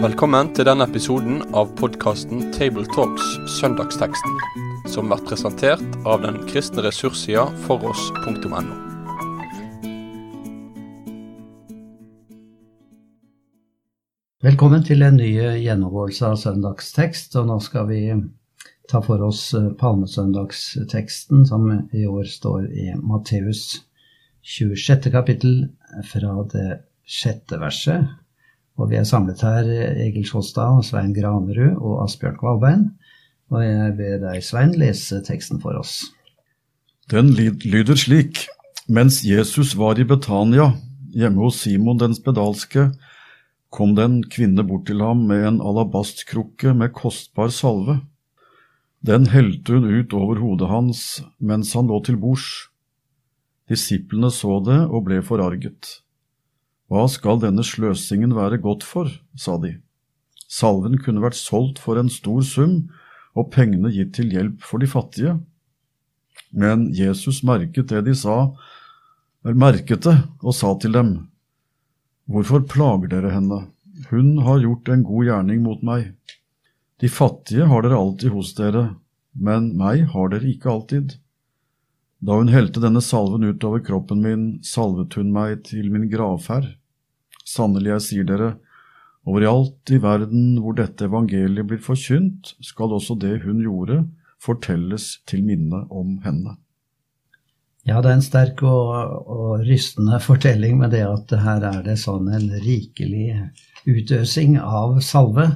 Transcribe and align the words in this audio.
Velkommen 0.00 0.48
til 0.56 0.64
denne 0.64 0.86
episoden 0.88 1.42
av 1.52 1.74
podkasten 1.76 2.46
Tabletalks 2.56 3.26
Søndagsteksten, 3.58 4.38
som 4.88 5.10
blir 5.10 5.20
presentert 5.28 5.98
av 6.08 6.22
den 6.24 6.38
kristne 6.48 6.86
ressurssida 6.86 7.44
foross.no. 7.66 8.62
Velkommen 14.40 14.88
til 14.88 15.04
en 15.04 15.20
ny 15.20 15.34
gjennomgåelse 15.36 16.32
av 16.32 16.40
søndagstekst. 16.40 17.36
og 17.36 17.50
Nå 17.52 17.58
skal 17.60 17.88
vi 17.92 18.00
ta 18.88 19.02
for 19.04 19.20
oss 19.26 19.50
eh, 19.52 19.68
palmesøndagsteksten, 19.84 21.44
som 21.46 21.68
i 21.92 22.06
år 22.08 22.24
står 22.24 22.70
i 22.72 22.90
Matteus 22.96 23.82
26. 24.42 25.10
kapittel 25.12 25.68
fra 26.08 26.40
det 26.52 26.80
sjette 27.04 27.58
verset. 27.60 28.08
Og 28.80 28.88
vi 28.90 28.96
er 28.96 29.04
samlet 29.04 29.42
her, 29.44 29.66
Egil 30.06 30.24
Sjåstad, 30.24 30.80
Svein 30.86 31.12
Granerud 31.16 31.76
og 31.76 32.04
Asbjørn 32.06 32.38
Kvalbein. 32.40 32.86
Og 33.50 33.64
jeg 33.64 33.96
ber 33.98 34.22
deg, 34.22 34.40
Svein, 34.46 34.72
lese 34.78 35.20
teksten 35.26 35.60
for 35.60 35.76
oss. 35.80 36.00
Den 37.10 37.34
lyder 37.34 37.98
slik. 37.98 38.46
Mens 38.90 39.20
Jesus 39.26 39.74
var 39.78 39.98
i 39.98 40.06
Betania, 40.06 40.70
hjemme 41.14 41.44
hos 41.44 41.60
Simon 41.64 41.98
den 42.00 42.14
spedalske, 42.16 42.88
kom 43.70 43.94
det 43.94 44.06
en 44.06 44.20
kvinne 44.26 44.64
bort 44.66 44.88
til 44.88 45.02
ham 45.02 45.26
med 45.28 45.44
en 45.46 45.60
alabastkrukke 45.62 46.72
med 46.74 46.94
kostbar 46.96 47.52
salve. 47.54 48.00
Den 49.06 49.28
helte 49.30 49.78
hun 49.78 49.86
ut 49.86 50.14
over 50.16 50.40
hodet 50.42 50.70
hans 50.70 51.04
mens 51.38 51.74
han 51.78 51.90
lå 51.90 52.00
til 52.06 52.18
bords. 52.20 52.69
Disiplene 53.70 54.32
så 54.34 54.58
det 54.66 54.80
og 54.88 55.04
ble 55.06 55.20
forarget. 55.22 56.00
Hva 56.90 57.04
skal 57.06 57.38
denne 57.44 57.62
sløsingen 57.62 58.34
være 58.34 58.58
godt 58.62 58.82
for, 58.82 59.10
sa 59.38 59.54
de. 59.62 59.76
Salven 60.50 60.98
kunne 60.98 61.22
vært 61.22 61.38
solgt 61.38 61.78
for 61.78 62.00
en 62.00 62.10
stor 62.10 62.42
sum 62.42 62.90
og 63.38 63.52
pengene 63.54 63.92
gitt 63.94 64.16
til 64.16 64.32
hjelp 64.34 64.64
for 64.66 64.82
de 64.82 64.90
fattige. 64.90 65.36
Men 66.50 66.88
Jesus 66.96 67.44
merket 67.46 67.92
det 67.92 68.02
de 68.08 68.16
sa, 68.18 68.50
merket 69.46 70.02
det 70.08 70.16
og 70.42 70.56
sa 70.56 70.74
til 70.82 70.98
dem, 70.98 71.12
Hvorfor 72.30 72.62
plager 72.62 73.10
dere 73.10 73.32
henne? 73.34 73.56
Hun 74.10 74.36
har 74.46 74.60
gjort 74.62 74.88
en 74.92 75.00
god 75.02 75.26
gjerning 75.26 75.64
mot 75.64 75.80
meg. 75.82 76.12
De 77.02 77.08
fattige 77.10 77.66
har 77.66 77.82
dere 77.82 77.98
alltid 77.98 78.30
hos 78.30 78.52
dere, 78.54 78.84
men 79.34 79.72
meg 79.78 80.04
har 80.12 80.30
dere 80.30 80.46
ikke 80.52 80.70
alltid. 80.70 81.16
Da 82.20 82.36
hun 82.36 82.52
helte 82.52 82.82
denne 82.82 83.00
salven 83.00 83.46
utover 83.48 83.80
kroppen 83.84 84.20
min, 84.20 84.48
salvet 84.66 85.16
hun 85.16 85.30
meg 85.32 85.62
til 85.68 85.88
min 85.92 86.08
gravferd. 86.12 86.68
Sannelig, 87.48 87.94
jeg 87.94 88.06
sier 88.06 88.26
dere, 88.28 88.50
overalt 89.28 89.92
i 89.92 90.00
verden 90.00 90.58
hvor 90.60 90.76
dette 90.76 91.08
evangeliet 91.08 91.68
blir 91.68 91.80
forkynt, 91.82 92.54
skal 92.64 92.92
også 92.96 93.16
det 93.20 93.40
hun 93.46 93.62
gjorde, 93.64 94.02
fortelles 94.40 95.14
til 95.28 95.44
minne 95.44 95.86
om 95.88 96.18
henne. 96.24 96.56
Ja, 97.88 98.02
det 98.04 98.10
er 98.10 98.18
en 98.18 98.24
sterk 98.24 98.60
og, 98.68 98.90
og, 99.24 99.64
rystende 99.64 100.20
fortelling 100.20 100.76
med 100.82 100.92
det 100.92 101.06
at 101.08 101.32
her 101.40 101.64
er 101.64 101.80
det 101.86 101.96
sånn 102.02 102.28
en 102.28 102.50
rikelig 102.60 103.32
utøsing 103.88 104.58
av 104.60 104.98
salve. 105.04 105.48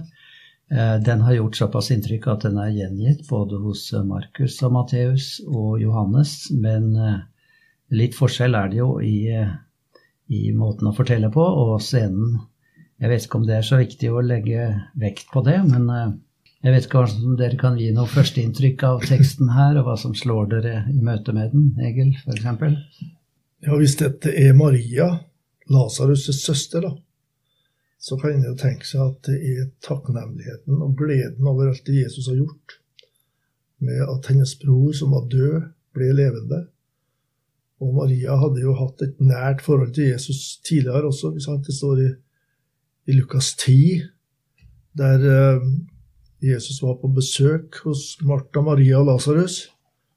Eh, 0.73 0.97
den 1.05 1.21
har 1.21 1.37
gjort 1.37 1.57
såpass 1.57 1.91
inntrykk 1.93 2.27
at 2.33 2.47
den 2.47 2.57
er 2.61 2.73
gjengitt 2.73 3.27
både 3.29 3.61
hos 3.61 3.87
Markus 4.09 4.57
og 4.65 4.73
Matteus 4.79 5.29
og 5.45 5.83
Johannes, 5.83 6.51
men 6.51 6.95
eh, 6.97 7.21
litt 7.93 8.17
forskjell 8.17 8.57
er 8.57 8.73
det 8.73 8.81
jo 8.81 8.97
i, 9.05 9.29
i 10.33 10.43
måten 10.57 10.89
å 10.89 10.97
fortelle 10.97 11.31
på 11.35 11.45
og 11.45 11.77
scenen. 11.85 12.39
Jeg 13.03 13.11
vet 13.11 13.27
ikke 13.27 13.41
om 13.43 13.49
det 13.49 13.59
er 13.59 13.67
så 13.67 13.81
viktig 13.81 14.09
å 14.09 14.25
legge 14.25 14.71
vekt 15.01 15.29
på 15.35 15.45
det, 15.45 15.59
men 15.69 15.91
eh, 15.93 16.15
jeg 16.65 16.73
vet 16.73 16.89
ikke 16.89 17.05
om 17.05 17.37
dere 17.37 17.61
kan 17.61 17.77
gi 17.77 17.91
noe 17.93 18.09
førsteinntrykk 18.09 18.87
av 18.89 19.03
teksten 19.05 19.51
her, 19.53 19.77
og 19.77 19.91
hva 19.91 19.99
som 20.01 20.15
slår 20.17 20.49
dere 20.55 20.77
i 20.89 21.01
møte 21.05 21.35
med 21.37 21.53
den, 21.53 21.75
Egil, 21.85 22.15
f.eks.? 22.25 23.03
Ja, 23.65 23.77
hvis 23.77 23.99
dette 24.01 24.33
er 24.33 24.57
Maria, 24.57 25.11
Lasarus' 25.73 26.31
søster, 26.33 26.87
da, 26.87 26.95
så 28.05 28.19
kan 28.21 28.35
en 28.35 28.49
jo 28.51 28.57
tenke 28.61 28.85
seg 28.85 29.01
at 29.01 29.29
det 29.31 29.39
er 29.49 29.69
takknemligheten 29.85 30.83
og 30.85 30.97
gleden 30.99 31.47
over 31.49 31.71
alt 31.71 31.87
det 31.87 32.03
Jesus 32.03 32.29
har 32.29 32.37
gjort, 32.37 32.75
med 33.85 34.03
at 34.05 34.29
hennes 34.29 34.53
bror, 34.61 34.91
som 34.97 35.15
var 35.17 35.25
død, 35.33 35.71
ble 35.97 36.11
levende. 36.13 36.59
Og 37.81 37.95
Maria 37.97 38.37
hadde 38.41 38.61
jo 38.61 38.75
hatt 38.77 39.01
et 39.07 39.23
nært 39.25 39.65
forhold 39.65 39.95
til 39.97 40.11
Jesus 40.11 40.59
tidligere 40.67 41.09
også. 41.09 41.33
Det 41.65 41.77
står 41.77 42.03
i, 42.05 42.11
i 43.09 43.17
Lukas 43.17 43.55
10, 43.63 44.03
der 45.01 45.25
eh, 45.31 45.65
Jesus 46.45 46.83
var 46.85 46.99
på 47.01 47.09
besøk 47.17 47.81
hos 47.87 48.19
Martha, 48.21 48.61
Maria 48.61 49.01
og 49.01 49.09
Lasarus, 49.09 49.63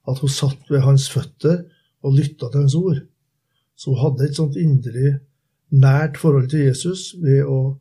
at 0.07 0.19
hun 0.19 0.31
satt 0.31 0.67
ved 0.71 0.83
hans 0.83 1.07
føtter 1.11 1.63
og 2.03 2.19
lytta 2.19 2.51
til 2.51 2.65
hans 2.65 2.75
ord. 2.75 2.99
Så 3.79 3.93
hun 3.93 4.01
hadde 4.03 4.27
et 4.27 4.39
sånt 4.39 4.59
inderlig 4.59 5.17
nært 5.73 6.17
forhold 6.21 6.49
til 6.51 6.67
Jesus 6.67 7.11
ved 7.21 7.43
å 7.45 7.77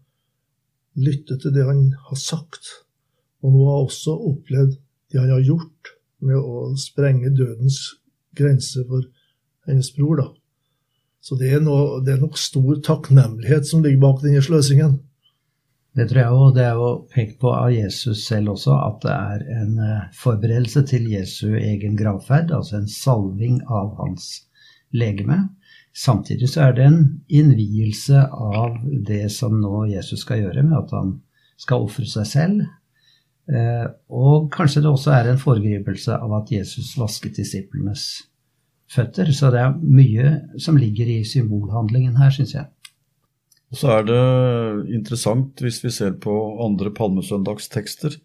lytte 0.97 1.37
til 1.41 1.55
det 1.55 1.67
han 1.69 1.91
har 2.09 2.19
sagt. 2.21 2.73
Og 3.45 3.53
nå 3.53 3.67
har 3.69 3.83
hun 3.83 3.91
også 3.91 4.17
opplevd 4.33 4.79
det 5.13 5.21
han 5.21 5.33
har 5.35 5.45
gjort 5.45 5.93
med 6.27 6.39
å 6.41 6.73
sprenge 6.81 7.31
dødens 7.37 7.79
grense 8.37 8.83
for 8.89 9.07
hennes 9.69 9.93
bror. 9.97 10.23
da. 10.23 10.29
Så 11.21 11.37
det 11.39 11.51
er, 11.57 11.63
noe, 11.63 12.01
det 12.07 12.15
er 12.15 12.23
nok 12.23 12.39
stor 12.39 12.81
takknemlighet 12.87 13.67
som 13.67 13.83
ligger 13.85 14.03
bak 14.05 14.23
denne 14.23 14.43
sløsingen. 14.45 15.01
Det 15.97 16.11
tror 16.11 16.21
jeg 16.21 16.37
òg. 16.37 16.49
Det 16.55 16.65
er 16.67 16.77
jo 16.77 16.91
pekt 17.13 17.39
på 17.41 17.51
av 17.57 17.71
Jesus 17.73 18.27
selv 18.29 18.53
også 18.55 18.75
at 18.77 18.99
det 19.05 19.15
er 19.15 19.45
en 19.63 19.79
eh, 19.81 20.09
forberedelse 20.21 20.85
til 20.91 21.09
Jesu 21.09 21.57
egen 21.57 21.97
gravferd, 21.97 22.53
altså 22.53 22.77
en 22.79 22.91
salving 22.91 23.63
av 23.65 23.95
hans 24.01 24.29
legeme. 24.93 25.41
Samtidig 25.97 26.51
så 26.53 26.67
er 26.67 26.75
det 26.77 26.85
en 26.85 26.99
innvielse 27.33 28.27
av 28.29 28.77
det 28.85 29.31
som 29.33 29.55
nå 29.63 29.87
Jesus 29.89 30.27
skal 30.27 30.43
gjøre, 30.43 30.65
med 30.67 30.77
at 30.83 30.93
han 30.93 31.15
skal 31.57 31.87
ofre 31.87 32.05
seg 32.11 32.29
selv. 32.29 32.67
Eh, 33.49 33.87
og 34.13 34.51
kanskje 34.53 34.83
det 34.85 34.91
også 34.91 35.15
er 35.17 35.31
en 35.31 35.41
foregripelse 35.41 36.19
av 36.19 36.35
at 36.43 36.51
Jesus 36.53 36.93
vasket 37.01 37.39
disiplenes 37.41 38.07
føtter. 38.93 39.31
Så 39.33 39.49
det 39.55 39.63
er 39.63 39.79
mye 39.81 40.33
som 40.61 40.77
ligger 40.77 41.09
i 41.09 41.23
symbolhandlingen 41.25 42.19
her, 42.21 42.35
syns 42.35 42.53
jeg. 42.59 42.69
Og 43.73 43.81
så 43.81 43.97
er 43.97 44.05
det 44.07 44.23
interessant 44.95 45.65
hvis 45.65 45.81
vi 45.83 45.95
ser 45.95 46.19
på 46.23 46.35
andre 46.63 46.93
palmesøndagstekster. 46.95 48.19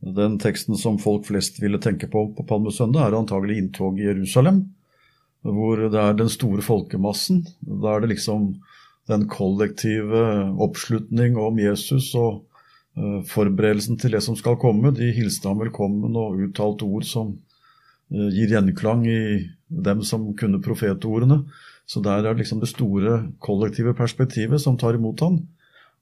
Den 0.00 0.36
teksten 0.40 0.78
som 0.80 1.00
folk 1.00 1.26
flest 1.28 1.58
ville 1.62 1.80
tenke 1.82 2.08
på 2.12 2.28
på 2.36 2.44
palmesøndag, 2.48 3.08
er 3.08 3.18
antagelig 3.18 3.58
inntoget 3.60 4.04
i 4.04 4.06
Jerusalem, 4.08 4.62
hvor 5.46 5.80
det 5.88 6.00
er 6.00 6.16
den 6.18 6.30
store 6.32 6.62
folkemassen. 6.64 7.44
Da 7.60 7.94
er 7.94 8.04
det 8.04 8.14
liksom 8.14 8.54
den 9.10 9.26
kollektive 9.30 10.22
oppslutning 10.60 11.38
om 11.40 11.58
Jesus 11.58 12.12
og 12.18 12.44
uh, 12.98 13.20
forberedelsen 13.26 13.98
til 14.00 14.14
det 14.14 14.22
som 14.24 14.36
skal 14.38 14.58
komme. 14.60 14.92
De 14.94 15.10
hilste 15.16 15.48
ham 15.48 15.62
velkommen 15.62 16.16
og 16.18 16.42
uttalte 16.46 16.86
ord 16.86 17.08
som 17.08 17.32
uh, 18.12 18.28
gir 18.28 18.52
gjenklang 18.52 19.06
i 19.08 19.22
dem 19.70 20.04
som 20.06 20.28
kunne 20.38 20.62
profetordene. 20.62 21.42
Så 21.90 22.02
der 22.04 22.20
er 22.20 22.34
det 22.34 22.44
liksom 22.44 22.60
det 22.62 22.70
store 22.70 23.24
kollektive 23.42 23.96
perspektivet 23.98 24.62
som 24.62 24.76
tar 24.78 24.98
imot 24.98 25.24
ham. 25.24 25.40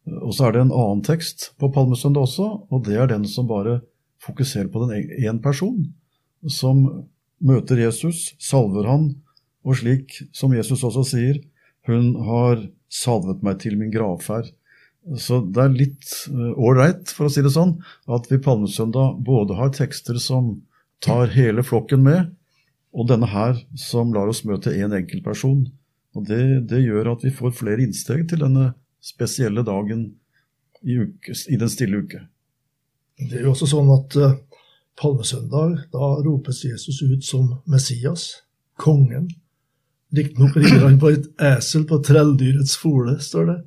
Og 0.09 0.35
så 0.37 0.49
er 0.49 0.57
det 0.57 0.67
en 0.67 0.75
annen 0.75 1.05
tekst 1.05 1.53
på 1.61 1.71
Palmesøndag 1.73 2.27
også, 2.27 2.49
og 2.69 2.85
det 2.85 2.97
er 2.97 3.09
den 3.11 3.25
som 3.29 3.49
bare 3.49 3.81
fokuserer 4.25 4.69
på 4.73 4.85
den 4.85 5.11
én 5.21 5.41
person, 5.43 5.93
som 6.49 6.85
møter 7.45 7.81
Jesus, 7.81 8.35
salver 8.41 8.89
han, 8.89 9.11
og 9.69 9.77
slik 9.77 10.23
som 10.33 10.55
Jesus 10.57 10.85
også 10.87 11.05
sier, 11.11 11.43
hun 11.89 12.15
har 12.25 12.63
salvet 12.93 13.45
meg 13.45 13.61
til 13.61 13.77
min 13.81 13.93
gravferd. 13.93 14.49
Så 15.17 15.41
det 15.45 15.63
er 15.63 15.77
litt 15.77 16.09
ålreit, 16.57 17.05
uh, 17.07 17.13
for 17.17 17.29
å 17.29 17.33
si 17.33 17.45
det 17.45 17.53
sånn, 17.55 17.79
at 18.13 18.29
vi 18.29 18.41
Palmesøndag 18.45 19.21
både 19.25 19.57
har 19.57 19.73
tekster 19.77 20.19
som 20.21 20.57
tar 21.05 21.31
hele 21.33 21.65
flokken 21.65 22.03
med, 22.05 22.33
og 22.93 23.09
denne 23.09 23.29
her 23.31 23.61
som 23.79 24.13
lar 24.17 24.29
oss 24.29 24.43
møte 24.49 24.73
én 24.75 24.89
en 24.89 24.99
enkeltperson. 24.99 25.67
Og 26.17 26.25
det, 26.29 26.43
det, 26.69 26.83
gjør 26.83 27.13
at 27.13 27.25
vi 27.25 27.33
får 27.35 27.55
flere 27.57 27.85
innsteg 27.85 28.25
til 28.29 28.43
denne 28.43 28.73
spesielle 29.05 29.63
dagen 29.65 30.09
i, 30.83 30.97
uke, 30.99 31.37
i, 31.37 31.59
den 31.61 31.71
stille 31.71 32.03
uke. 32.03 32.25
Det 33.21 33.39
er 33.39 33.47
jo 33.47 33.53
også 33.53 33.69
sånn 33.71 33.93
at 33.95 34.17
uh, 34.19 34.37
palmesøndag, 34.99 35.85
da 35.95 36.11
ropes 36.25 36.65
Jesus 36.67 37.01
ut 37.05 37.25
som 37.25 37.53
Messias, 37.71 38.31
kongen. 38.79 39.29
Riktignok 40.17 40.57
rider 40.57 40.87
han 40.87 40.99
på 41.01 41.11
et 41.13 41.27
esel 41.51 41.85
på 41.89 41.99
trelldyrets 42.05 42.79
fole, 42.81 43.19
står 43.21 43.51
det. 43.51 43.59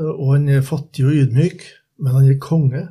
Og 0.00 0.32
han 0.32 0.48
er 0.48 0.64
fattig 0.64 1.04
og 1.04 1.12
ydmyk, 1.12 1.66
men 2.00 2.16
han 2.16 2.30
er 2.30 2.40
konge. 2.40 2.86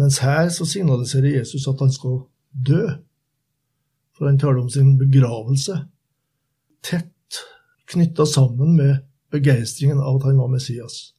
Mens 0.00 0.18
her 0.24 0.48
så 0.48 0.66
signaliserer 0.66 1.38
Jesus 1.38 1.68
at 1.68 1.78
han 1.80 1.92
skal 1.92 2.22
dø. 2.66 2.88
For 4.16 4.26
han 4.26 4.38
taler 4.38 4.62
om 4.62 4.70
sin 4.70 4.96
begravelse. 4.98 5.76
Tett 6.82 7.40
knytta 7.90 8.26
sammen 8.26 8.76
med 8.76 8.96
begeistringen 9.30 10.00
av 10.00 10.18
at 10.18 10.30
han 10.30 10.38
var 10.38 10.50
Messias. 10.50 11.12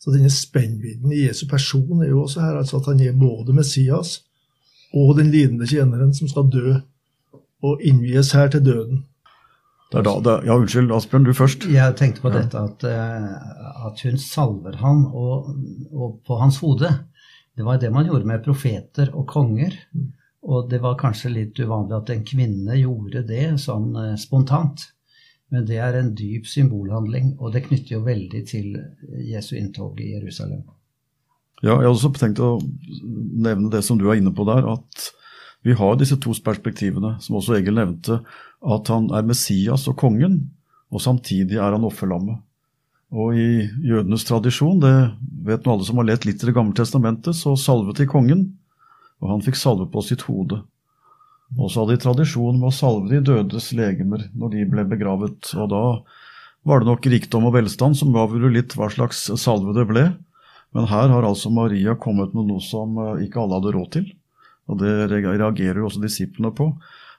Så 0.00 0.10
denne 0.10 0.30
spennvidden 0.30 1.12
i 1.12 1.26
Jesu 1.26 1.46
person 1.50 2.02
er 2.02 2.08
jo 2.10 2.24
også 2.24 2.40
her, 2.40 2.56
altså 2.58 2.80
at 2.80 2.88
han 2.90 3.00
er 3.00 3.18
både 3.18 3.54
Messias 3.54 4.22
og 4.92 5.16
den 5.16 5.30
lidende 5.30 5.66
tjeneren 5.66 6.14
som 6.14 6.28
skal 6.28 6.50
dø 6.52 6.74
og 7.62 7.82
innvies 7.82 8.32
her 8.34 8.50
til 8.50 8.64
døden. 8.64 9.04
Det 9.92 10.02
da, 10.06 10.14
det, 10.24 10.34
ja, 10.48 10.56
unnskyld, 10.56 10.92
Asbjørn, 10.96 11.26
du 11.28 11.34
først. 11.36 11.66
Jeg 11.68 11.96
tenkte 12.00 12.24
på 12.24 12.32
dette 12.32 12.56
at, 12.56 12.84
eh, 12.88 13.28
at 13.86 14.00
hun 14.06 14.18
salver 14.20 14.78
han 14.80 15.04
og, 15.10 15.52
og, 15.92 16.18
på 16.26 16.38
hans 16.40 16.62
hode. 16.64 16.88
Det 17.52 17.66
var 17.66 17.80
det 17.80 17.92
man 17.92 18.08
gjorde 18.08 18.28
med 18.28 18.44
profeter 18.44 19.12
og 19.12 19.26
konger. 19.28 19.76
Og 20.48 20.70
det 20.72 20.80
var 20.82 20.98
kanskje 20.98 21.34
litt 21.34 21.60
uvanlig 21.60 21.98
at 21.98 22.10
en 22.10 22.24
kvinne 22.26 22.80
gjorde 22.80 23.26
det 23.28 23.44
sånn 23.62 23.92
eh, 24.00 24.16
spontant. 24.20 24.88
Men 25.52 25.68
det 25.68 25.82
er 25.84 25.98
en 25.98 26.14
dyp 26.16 26.48
symbolhandling, 26.48 27.34
og 27.36 27.52
det 27.52 27.66
knytter 27.66 27.98
jo 27.98 28.04
veldig 28.06 28.46
til 28.48 28.78
Jesu 29.28 29.58
inntog 29.60 30.00
i 30.00 30.14
Jerusalem. 30.14 30.62
Ja, 31.60 31.76
jeg 31.76 31.84
har 31.84 31.92
også 31.92 32.10
tenkt 32.16 32.40
å 32.42 32.56
nevne 33.04 33.68
det 33.70 33.84
som 33.84 34.00
du 34.00 34.08
er 34.08 34.16
inne 34.18 34.32
på 34.34 34.46
der, 34.48 34.64
at 34.72 35.12
vi 35.62 35.74
har 35.78 35.98
disse 35.98 36.18
to 36.18 36.34
perspektivene, 36.44 37.16
som 37.22 37.38
også 37.38 37.58
Egil 37.58 37.76
nevnte, 37.78 38.20
at 38.62 38.90
han 38.90 39.10
er 39.14 39.26
Messias 39.26 39.86
og 39.90 39.98
kongen, 40.00 40.40
og 40.90 41.02
samtidig 41.02 41.58
er 41.58 41.76
han 41.76 41.86
offerlammet. 41.86 42.40
Og 43.12 43.36
i 43.36 43.68
jødenes 43.84 44.24
tradisjon, 44.24 44.80
det 44.80 44.94
vet 45.46 45.66
nå 45.66 45.74
alle 45.74 45.86
som 45.86 46.00
har 46.00 46.08
lett 46.08 46.24
litt 46.24 46.42
i 46.42 46.48
Det 46.48 46.56
gamle 46.56 46.74
testamentet, 46.76 47.36
så 47.36 47.54
salvet 47.60 48.00
de 48.00 48.08
kongen, 48.08 48.46
og 49.20 49.34
han 49.34 49.44
fikk 49.44 49.58
salve 49.60 49.86
på 49.92 50.02
sitt 50.02 50.24
hode. 50.26 50.62
Og 51.60 51.68
så 51.68 51.82
hadde 51.82 51.98
de 51.98 52.02
tradisjon 52.06 52.56
med 52.56 52.70
å 52.70 52.74
salve 52.74 53.12
de 53.12 53.20
dødes 53.20 53.70
legemer 53.76 54.24
når 54.32 54.54
de 54.54 54.66
ble 54.72 54.86
begravet, 54.88 55.52
og 55.54 55.68
da 55.70 55.84
var 56.68 56.80
det 56.80 56.88
nok 56.88 57.06
rikdom 57.10 57.48
og 57.48 57.56
velstand 57.56 57.98
som 57.98 58.16
avgjorde 58.16 58.52
litt 58.54 58.74
hva 58.78 58.88
slags 58.92 59.26
salve 59.40 59.74
det 59.76 59.84
ble. 59.90 60.06
Men 60.72 60.88
her 60.88 61.12
har 61.12 61.26
altså 61.26 61.50
Maria 61.52 61.94
kommet 62.00 62.32
med 62.36 62.48
noe 62.48 62.62
som 62.64 62.96
eh, 62.96 63.26
ikke 63.26 63.42
alle 63.42 63.58
hadde 63.58 63.74
råd 63.76 63.88
til. 63.98 64.06
Og 64.72 64.80
det 64.80 65.10
reagerer 65.12 65.80
jo 65.80 65.88
også 65.88 66.02
disiplene 66.02 66.52
på. 66.56 66.70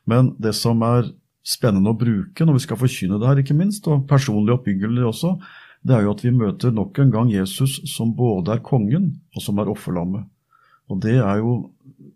Men 0.09 0.33
det 0.41 0.55
som 0.57 0.81
er 0.85 1.11
spennende 1.43 1.91
å 1.91 1.99
bruke 1.99 2.45
når 2.47 2.57
vi 2.57 2.63
skal 2.65 2.79
forkynne 2.79 3.19
det 3.21 3.29
her, 3.29 3.41
ikke 3.43 3.57
minst, 3.57 3.87
og 3.91 4.07
personlig 4.09 4.55
oppbyggelig 4.55 5.05
også, 5.09 5.35
det 5.83 5.95
er 5.97 6.05
jo 6.05 6.13
at 6.15 6.23
vi 6.23 6.31
møter 6.31 6.71
nok 6.71 6.99
en 7.03 7.11
gang 7.11 7.31
Jesus 7.31 7.81
som 7.91 8.13
både 8.15 8.55
er 8.55 8.63
kongen 8.63 9.11
og 9.35 9.43
som 9.43 9.59
er 9.59 9.71
offerlammet. 9.71 10.23
Og 10.91 11.01
det 11.03 11.17
er 11.19 11.41
jo 11.41 11.57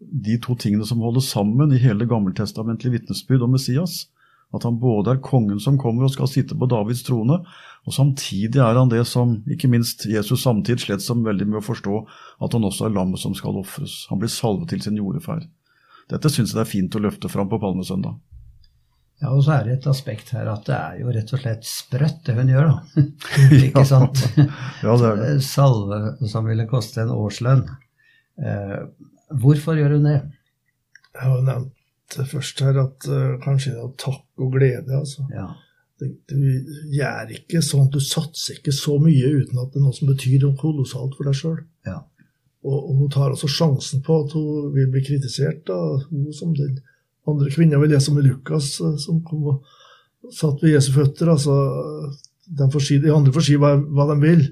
de 0.07 0.37
to 0.43 0.55
tingene 0.59 0.87
som 0.87 1.01
holder 1.03 1.23
sammen 1.23 1.73
i 1.75 1.81
hele 1.81 2.07
gammeltestamentlig 2.07 2.93
vitnesbyrd 2.95 3.43
om 3.43 3.55
Messias. 3.55 4.05
At 4.55 4.63
han 4.63 4.79
både 4.79 5.11
er 5.11 5.23
kongen 5.23 5.59
som 5.59 5.79
kommer 5.79 6.07
og 6.07 6.13
skal 6.13 6.29
sitte 6.31 6.55
på 6.55 6.69
Davids 6.71 7.03
trone, 7.03 7.41
og 7.87 7.95
samtidig 7.95 8.59
er 8.59 8.75
han 8.75 8.91
det 8.91 9.05
som 9.07 9.37
ikke 9.47 9.69
minst 9.71 10.03
Jesus 10.11 10.43
samtidig 10.43 10.83
slet 10.83 11.03
som 11.03 11.23
veldig 11.23 11.45
med 11.47 11.61
å 11.61 11.65
forstå, 11.65 11.99
at 12.43 12.55
han 12.57 12.67
også 12.67 12.89
er 12.89 12.95
lammet 12.97 13.21
som 13.21 13.35
skal 13.37 13.55
ofres. 13.61 14.01
Han 14.11 14.19
blir 14.19 14.31
salvet 14.31 14.73
til 14.73 14.81
sin 14.83 14.99
jordeferd. 14.99 15.45
Dette 16.11 16.31
syns 16.31 16.51
jeg 16.51 16.59
det 16.59 16.65
er 16.65 16.73
fint 16.73 16.97
å 16.99 17.03
løfte 17.03 17.31
fram 17.31 17.47
på 17.51 17.59
palmesøndag. 17.63 18.17
Ja, 19.23 19.31
og 19.31 19.39
så 19.45 19.55
er 19.55 19.63
det 19.65 19.77
et 19.77 19.87
aspekt 19.89 20.29
her 20.35 20.49
at 20.51 20.67
det 20.67 20.75
er 20.75 20.97
jo 20.99 21.13
rett 21.15 21.31
og 21.33 21.41
slett 21.41 21.63
sprøtt, 21.65 22.19
det 22.27 22.35
hun 22.37 22.51
gjør, 22.51 22.67
da. 22.69 23.05
ikke 23.65 23.85
sant? 23.87 24.23
ja, 24.85 24.97
det 24.99 25.07
er 25.07 25.21
det. 25.21 25.29
Salve 25.47 26.01
som 26.29 26.49
ville 26.49 26.67
koste 26.69 27.01
en 27.01 27.13
årslønn. 27.15 27.63
Eh, 28.37 28.81
hvorfor 29.41 29.79
gjør 29.79 29.95
hun 29.95 30.09
det? 30.09 30.19
Jeg 31.15 31.23
har 31.23 31.47
nevnt 31.47 32.19
først 32.29 32.61
her 32.63 32.77
at 32.83 33.07
uh, 33.09 33.39
kanskje 33.43 33.73
det 33.73 33.81
er 33.81 33.95
takk 33.99 34.43
og 34.43 34.53
glede. 34.53 34.99
altså. 34.99 35.25
Ja. 35.33 35.47
Du 35.97 36.35
gjør 36.93 37.31
ikke 37.33 37.63
sånn, 37.65 37.87
du 37.89 37.97
satser 38.03 38.59
ikke 38.59 38.73
så 38.75 38.99
mye 39.01 39.31
uten 39.39 39.57
at 39.57 39.71
det 39.73 39.79
er 39.79 39.87
noe 39.87 39.97
som 39.97 40.11
betyr 40.11 40.43
noe 40.43 40.57
kolossalt 40.59 41.15
for 41.17 41.29
deg 41.29 41.37
sjøl. 41.39 41.57
Ja. 41.89 42.03
Og, 42.67 42.77
og, 42.77 42.93
hun 42.99 43.09
tar 43.13 43.33
også 43.33 43.49
sjansen 43.49 44.03
på 44.05 44.19
at 44.25 44.35
hun 44.37 44.69
vil 44.75 44.91
bli 44.93 45.01
kritisert. 45.07 45.63
da, 45.69 45.77
Hun 46.11 46.29
som 46.35 46.53
den 46.57 46.77
andre 47.27 47.49
kvinna 47.53 47.79
vi 47.81 47.89
leser 47.89 48.13
om 48.13 48.21
i 48.21 48.27
Lukas, 48.27 48.75
eh, 48.81 48.95
som 49.01 49.23
kom 49.25 49.49
og 49.53 50.33
satt 50.33 50.61
ved 50.63 50.75
Jesu 50.75 50.91
føtter. 50.95 51.31
altså, 51.33 51.57
De, 52.47 52.69
si, 52.79 52.99
de 53.03 53.13
andre 53.13 53.33
får 53.33 53.47
si 53.47 53.57
hva, 53.59 53.73
hva 53.77 54.07
de 54.13 54.21
vil. 54.21 54.47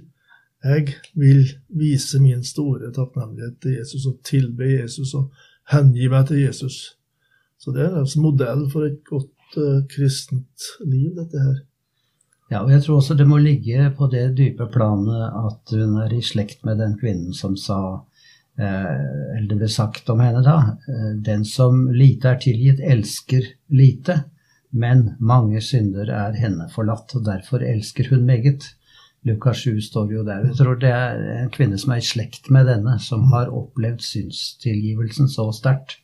Jeg 0.66 0.96
vil 1.14 1.44
vise 1.78 2.20
min 2.24 2.42
store 2.44 2.90
takknemlighet 2.94 3.60
til 3.62 3.78
Jesus 3.78 4.08
og 4.10 4.18
tilbe 4.26 4.66
Jesus 4.66 5.14
og 5.14 5.30
hengi 5.70 6.08
meg 6.10 6.26
til 6.30 6.42
Jesus. 6.42 6.96
Så 7.62 7.74
det 7.76 7.86
er 7.86 8.00
en 8.00 8.22
modell 8.22 8.66
for 8.72 8.88
et 8.88 9.04
godt 9.06 9.30
uh, 9.58 9.86
kristent 9.92 10.70
liv, 10.86 11.14
dette 11.16 11.42
her. 11.42 11.64
Ja, 12.52 12.62
og 12.62 12.70
jeg 12.70 12.84
tror 12.86 13.00
også 13.00 13.16
det 13.18 13.26
må 13.26 13.40
ligge 13.42 13.88
på 13.98 14.08
det 14.12 14.36
dype 14.38 14.68
planet 14.74 15.32
at 15.34 15.74
hun 15.74 15.98
er 16.04 16.14
i 16.14 16.22
slekt 16.22 16.62
med 16.68 16.78
den 16.78 16.94
kvinnen 17.00 17.34
som 17.34 17.56
sa 17.58 17.80
eh, 18.60 18.92
Eller 19.34 19.48
det 19.50 19.58
ble 19.64 19.70
sagt 19.72 20.10
om 20.14 20.22
henne 20.22 20.44
da. 20.46 20.60
Eh, 20.86 21.12
den 21.26 21.42
som 21.50 21.88
lite 21.90 22.36
er 22.36 22.42
tilgitt, 22.44 22.84
elsker 22.86 23.50
lite. 23.74 24.20
Men 24.70 25.16
mange 25.18 25.62
synder 25.64 26.12
er 26.14 26.38
henne 26.38 26.70
forlatt, 26.70 27.16
og 27.18 27.26
derfor 27.26 27.66
elsker 27.66 28.12
hun 28.12 28.28
meget. 28.30 28.70
Lukas 29.26 29.64
7 29.66 29.82
står 29.82 30.14
jo 30.14 30.24
der. 30.28 30.46
Jeg 30.52 30.60
tror 30.60 30.78
det 30.78 30.92
er 30.94 31.22
en 31.40 31.50
kvinne 31.50 31.80
som 31.82 31.96
er 31.96 32.04
i 32.04 32.06
slekt 32.06 32.52
med 32.54 32.70
denne, 32.70 33.00
som 33.02 33.26
har 33.34 33.50
opplevd 33.50 34.06
synstilgivelsen 34.06 35.32
så 35.34 35.50
sterkt 35.56 36.04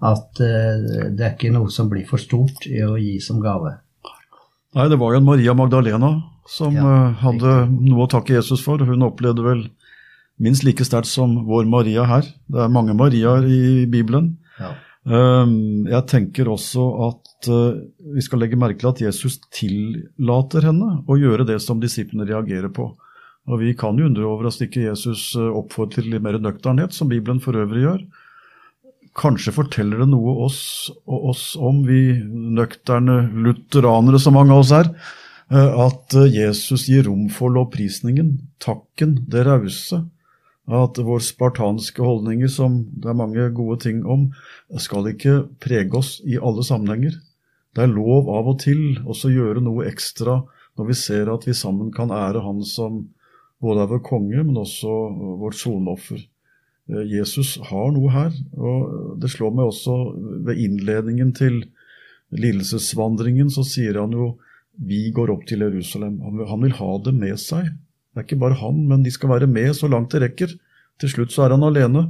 at 0.00 0.40
uh, 0.40 1.08
det 1.12 1.24
er 1.24 1.34
ikke 1.34 1.52
noe 1.52 1.70
som 1.72 1.90
blir 1.90 2.06
for 2.08 2.20
stort 2.22 2.66
i 2.68 2.80
å 2.84 2.96
gi 3.00 3.18
som 3.22 3.40
gave. 3.44 3.76
Nei, 4.76 4.86
det 4.88 5.00
var 5.00 5.12
jo 5.12 5.20
en 5.20 5.26
Maria 5.26 5.54
Magdalena 5.56 6.12
som 6.48 6.74
ja, 6.74 6.84
uh, 6.84 7.18
hadde 7.20 7.56
noe 7.74 8.06
å 8.06 8.10
takke 8.10 8.36
Jesus 8.36 8.62
for. 8.64 8.80
Hun 8.86 9.06
opplevde 9.06 9.44
vel 9.44 9.64
minst 10.40 10.64
like 10.64 10.86
sterkt 10.86 11.10
som 11.10 11.42
vår 11.48 11.68
Maria 11.68 12.06
her. 12.08 12.30
Det 12.48 12.64
er 12.64 12.72
mange 12.72 12.96
Mariaer 12.96 13.44
i 13.44 13.84
Bibelen. 13.90 14.36
Ja. 14.60 14.72
Um, 15.10 15.88
jeg 15.88 16.06
tenker 16.12 16.48
også 16.52 16.86
at 17.08 17.50
uh, 17.52 17.76
vi 18.14 18.24
skal 18.24 18.42
legge 18.44 18.58
merke 18.60 18.80
til 18.82 18.92
at 18.92 19.04
Jesus 19.04 19.38
tillater 19.52 20.68
henne 20.68 21.00
å 21.08 21.16
gjøre 21.20 21.46
det 21.48 21.58
som 21.64 21.80
disiplene 21.82 22.28
reagerer 22.28 22.72
på. 22.72 22.88
Og 23.50 23.58
Vi 23.58 23.72
kan 23.74 23.96
jo 23.98 24.06
undre 24.06 24.26
over 24.28 24.46
at 24.50 24.60
ikke 24.62 24.84
Jesus 24.84 25.32
oppfordrer 25.34 26.04
til 26.04 26.12
litt 26.12 26.22
mer 26.22 26.36
nøkternhet, 26.38 26.92
som 26.94 27.08
Bibelen 27.10 27.40
for 27.42 27.56
øvrig 27.58 27.82
gjør. 27.82 28.02
Kanskje 29.18 29.54
forteller 29.54 30.04
det 30.04 30.10
noe 30.12 30.36
oss, 30.46 30.60
oss 31.04 31.56
om, 31.58 31.82
vi 31.86 32.14
nøkterne 32.56 33.24
lutheranere 33.46 34.20
som 34.22 34.36
mange 34.38 34.54
av 34.54 34.62
oss 34.62 34.70
er, 34.76 34.92
eh, 35.50 35.80
at 35.86 36.14
eh, 36.14 36.30
Jesus 36.30 36.86
gir 36.88 37.08
rom 37.08 37.26
for 37.34 37.50
lovprisningen, 37.54 38.36
takken, 38.62 39.18
det 39.30 39.44
rause. 39.48 40.04
At 40.70 41.00
våre 41.02 41.24
spartanske 41.26 42.04
holdninger, 42.06 42.46
som 42.46 42.84
det 42.94 43.10
er 43.10 43.18
mange 43.18 43.48
gode 43.56 43.80
ting 43.82 44.04
om, 44.06 44.28
skal 44.78 45.08
ikke 45.10 45.48
prege 45.58 45.90
oss 45.98 46.18
i 46.22 46.38
alle 46.38 46.62
sammenhenger. 46.62 47.16
Det 47.74 47.82
er 47.82 47.90
lov 47.90 48.30
av 48.30 48.52
og 48.52 48.60
til 48.62 49.00
også 49.02 49.32
gjøre 49.34 49.62
noe 49.62 49.88
ekstra 49.90 50.40
når 50.78 50.88
vi 50.88 50.96
ser 50.98 51.30
at 51.32 51.46
vi 51.46 51.54
sammen 51.54 51.90
kan 51.94 52.12
ære 52.14 52.42
Han 52.44 52.62
som 52.66 53.02
både 53.60 53.82
er 53.84 53.90
vår 53.90 54.02
konge, 54.06 54.42
men 54.42 54.56
også 54.56 54.94
vårt 55.40 55.58
soneoffer. 55.58 56.22
Eh, 56.88 57.04
Jesus 57.16 57.56
har 57.70 57.90
noe 57.94 58.12
her. 58.14 58.32
og 58.56 59.18
Det 59.20 59.30
slår 59.32 59.54
meg 59.54 59.70
også 59.70 59.96
ved 60.46 60.60
innledningen 60.60 61.34
til 61.36 61.64
lidelsesvandringen, 62.30 63.50
så 63.50 63.64
sier 63.66 63.98
han 64.00 64.14
jo 64.14 64.36
vi 64.80 65.10
går 65.12 65.32
opp 65.34 65.44
til 65.48 65.60
Jerusalem. 65.66 66.20
Han 66.22 66.62
vil, 66.62 66.76
ha 66.78 66.92
det 67.04 67.12
med 67.12 67.36
seg. 67.42 67.66
Det 68.14 68.22
er 68.22 68.24
ikke 68.24 68.40
bare 68.40 68.58
han, 68.62 68.86
men 68.88 69.02
de 69.04 69.10
skal 69.12 69.32
være 69.34 69.50
med 69.50 69.74
så 69.76 69.90
langt 69.90 70.14
det 70.14 70.22
rekker. 70.22 70.54
Til 71.00 71.10
slutt 71.10 71.34
så 71.34 71.44
er 71.44 71.56
han 71.56 71.66
alene 71.66 72.06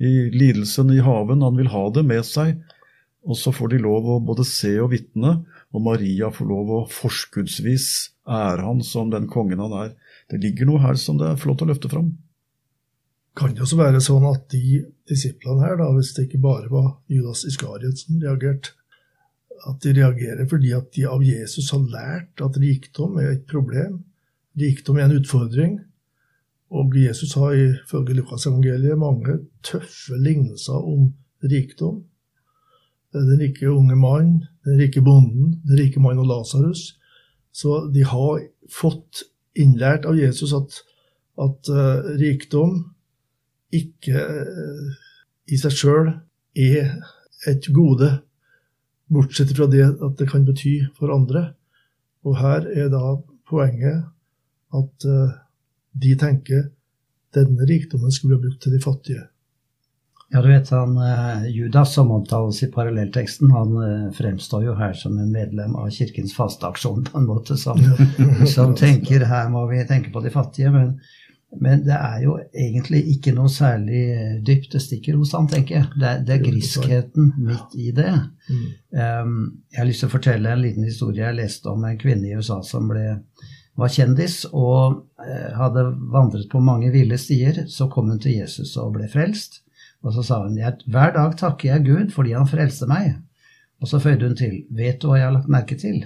i 0.00 0.28
lidelsen 0.34 0.90
i 0.92 1.00
haven. 1.00 1.46
Han 1.46 1.56
vil 1.56 1.70
ha 1.72 1.86
det 1.94 2.04
med 2.04 2.26
seg. 2.26 2.58
Og 3.24 3.38
så 3.38 3.52
får 3.52 3.72
de 3.72 3.80
lov 3.84 4.08
å 4.08 4.20
både 4.24 4.44
se 4.48 4.74
og 4.80 4.90
vitne, 4.92 5.38
og 5.72 5.84
Maria 5.84 6.30
får 6.32 6.48
lov 6.48 6.70
å 6.72 6.84
forskuddsvis 6.90 7.86
ære 8.28 8.64
han 8.64 8.80
som 8.84 9.12
den 9.12 9.28
kongen 9.30 9.60
han 9.60 9.76
er. 9.76 9.94
Det 10.32 10.40
ligger 10.40 10.68
noe 10.68 10.82
her 10.82 10.96
som 11.00 11.20
det 11.20 11.28
er 11.28 11.40
flott 11.40 11.62
å 11.64 11.68
løfte 11.68 11.92
fram 11.92 12.14
kan 13.36 13.54
det 13.54 13.62
også 13.64 13.78
være 13.78 14.02
sånn 14.02 14.26
at 14.28 14.48
de 14.52 14.82
disiplene 15.08 15.64
her, 15.64 15.76
da, 15.80 15.88
hvis 15.94 16.12
det 16.16 16.26
ikke 16.26 16.42
bare 16.42 16.70
var 16.72 16.92
Judas 17.10 17.44
Iskariot 17.48 18.02
som 18.02 18.18
reagerte, 18.22 18.74
at 19.68 19.82
de 19.84 19.92
reagerer 19.96 20.48
fordi 20.48 20.72
at 20.72 20.88
de 20.96 21.04
av 21.08 21.22
Jesus 21.24 21.70
har 21.74 21.84
lært 21.92 22.42
at 22.44 22.58
rikdom 22.60 23.18
er 23.20 23.34
et 23.34 23.46
problem. 23.50 24.00
Rikdom 24.58 24.98
er 24.98 25.08
en 25.08 25.18
utfordring. 25.20 25.74
Og 26.70 26.94
Jesus 26.96 27.34
har 27.34 27.56
ifølge 27.58 28.14
Lukas-evangeliet 28.20 28.98
mange 28.98 29.40
tøffe 29.66 30.16
lignelser 30.22 30.78
om 30.78 31.10
rikdom. 31.42 32.04
Den 33.12 33.40
rike 33.40 33.68
unge 33.68 33.96
mann, 33.98 34.30
den 34.64 34.78
rike 34.78 35.02
bonden, 35.02 35.58
den 35.66 35.80
rike 35.80 36.00
mann 36.00 36.22
og 36.22 36.30
Lasarus. 36.30 36.94
Så 37.52 37.90
de 37.94 38.04
har 38.06 38.44
fått 38.70 39.24
innlært 39.58 40.06
av 40.06 40.16
Jesus 40.16 40.54
at, 40.54 40.78
at 41.42 41.72
uh, 41.74 42.06
rikdom 42.20 42.84
ikke 43.74 44.18
eh, 44.18 44.90
i 45.50 45.58
seg 45.58 45.74
sjøl 45.74 46.10
er 46.58 46.94
et 47.48 47.70
gode, 47.74 48.10
bortsett 49.10 49.54
fra 49.56 49.66
det 49.70 49.84
at 49.88 50.18
det 50.18 50.28
kan 50.30 50.46
bety 50.46 50.76
for 50.98 51.14
andre. 51.14 51.50
Og 52.26 52.38
her 52.38 52.66
er 52.68 52.90
da 52.92 53.16
poenget 53.48 54.04
at 54.76 55.06
uh, 55.08 55.32
de 55.98 56.12
tenker 56.18 56.68
denne 57.34 57.66
rikdommen 57.66 58.12
skulle 58.14 58.36
vi 58.36 58.38
ha 58.38 58.44
brukt 58.44 58.60
til 58.62 58.74
de 58.76 58.82
fattige. 58.82 59.24
Ja, 60.30 60.42
du 60.44 60.50
vet 60.50 60.68
han 60.70 60.94
uh, 61.00 61.48
Judas, 61.50 61.94
som 61.96 62.12
omtales 62.14 62.60
i 62.62 62.68
parallellteksten, 62.70 63.50
han 63.50 64.12
fremstår 64.14 64.68
jo 64.68 64.76
her 64.78 64.94
som 64.98 65.16
en 65.18 65.32
medlem 65.32 65.74
av 65.80 65.90
Kirkens 65.96 66.36
fasteaksjon, 66.36 67.08
på 67.08 67.18
en 67.18 67.26
måte, 67.30 67.58
som, 67.58 67.80
som 68.54 68.76
tenker 68.78 69.26
her 69.26 69.50
må 69.50 69.64
vi 69.72 69.82
tenke 69.88 70.14
på 70.14 70.22
de 70.22 70.34
fattige. 70.34 70.70
Men, 70.76 70.94
men, 71.58 71.82
det 71.84 71.96
er 71.96 72.20
jo 72.22 72.36
egentlig 72.54 73.00
ikke 73.16 73.32
noe 73.34 73.50
særlig 73.50 74.02
dypt 74.46 74.76
det 74.76 74.82
stikker 74.84 75.16
hos 75.18 75.32
han, 75.34 75.48
tenker 75.50 75.80
jeg. 75.80 75.88
Det, 75.98 76.12
det 76.28 76.36
er 76.36 76.44
griskheten 76.44 77.32
midt 77.42 77.74
i 77.74 77.90
det. 77.96 78.12
Mm. 78.46 78.66
Um, 78.94 79.32
jeg 79.72 79.80
har 79.82 79.88
lyst 79.88 80.04
til 80.04 80.10
å 80.10 80.14
fortelle 80.14 80.52
en 80.52 80.62
liten 80.62 80.86
historie 80.86 81.24
jeg 81.24 81.38
leste 81.40 81.72
om 81.72 81.82
en 81.86 81.98
kvinne 81.98 82.30
i 82.30 82.36
USA 82.38 82.60
som 82.66 82.86
ble 82.90 83.16
var 83.80 83.90
kjendis 83.90 84.42
og 84.50 85.00
uh, 85.22 85.50
hadde 85.56 85.86
vandret 86.12 86.50
på 86.52 86.62
mange 86.62 86.92
ville 86.94 87.18
stier. 87.18 87.64
Så 87.66 87.90
kom 87.90 88.12
hun 88.12 88.22
til 88.22 88.38
Jesus 88.38 88.76
og 88.78 88.94
ble 88.98 89.10
frelst. 89.10 89.62
Og 90.06 90.14
så 90.14 90.24
sa 90.24 90.42
hun 90.44 90.56
hver 90.56 91.14
dag 91.16 91.36
takker 91.40 91.74
jeg 91.74 91.86
Gud 91.88 92.14
fordi 92.14 92.36
han 92.36 92.48
frelste 92.48 92.88
meg. 92.90 93.18
Og 93.80 93.90
så 93.90 94.00
føyde 94.00 94.28
hun 94.28 94.38
til 94.38 94.60
vet 94.76 95.00
du 95.00 95.10
hva 95.10 95.18
jeg 95.18 95.28
har 95.28 95.34
lagt 95.34 95.50
merke 95.50 95.76
til? 95.80 96.02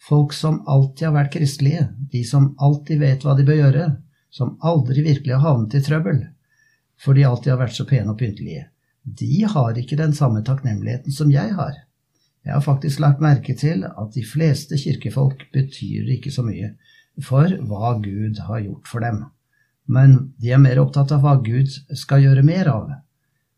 Folk 0.00 0.32
som 0.32 0.62
alltid 0.70 1.10
har 1.10 1.18
vært 1.18 1.34
kristelige, 1.34 1.90
de 2.12 2.22
som 2.24 2.54
alltid 2.62 3.02
vet 3.02 3.26
hva 3.26 3.34
de 3.36 3.44
bør 3.44 3.58
gjøre, 3.58 3.88
som 4.30 4.56
aldri 4.60 5.02
virkelig 5.02 5.34
har 5.36 5.46
havnet 5.46 5.74
i 5.78 5.82
trøbbel, 5.84 6.20
for 7.00 7.16
de 7.16 7.24
alltid 7.26 7.54
har 7.54 7.62
vært 7.62 7.76
så 7.76 7.86
pene 7.88 8.12
og 8.12 8.18
pyntelige, 8.20 8.68
de 9.04 9.44
har 9.48 9.78
ikke 9.78 9.98
den 9.98 10.12
samme 10.14 10.42
takknemligheten 10.44 11.14
som 11.14 11.32
jeg 11.32 11.54
har. 11.56 11.74
Jeg 12.44 12.54
har 12.54 12.64
faktisk 12.64 13.00
lagt 13.00 13.20
merke 13.20 13.54
til 13.56 13.84
at 13.84 14.14
de 14.14 14.22
fleste 14.24 14.78
kirkefolk 14.80 15.46
betyr 15.52 16.08
ikke 16.16 16.32
så 16.32 16.44
mye, 16.44 16.74
for 17.20 17.52
hva 17.68 17.96
Gud 18.00 18.40
har 18.46 18.62
gjort 18.64 18.88
for 18.88 19.04
dem. 19.04 19.24
Men 19.90 20.32
de 20.40 20.52
er 20.54 20.62
mer 20.62 20.80
opptatt 20.80 21.12
av 21.12 21.24
hva 21.24 21.36
Gud 21.44 21.72
skal 21.98 22.24
gjøre 22.24 22.46
mer 22.46 22.70
av. 22.70 22.90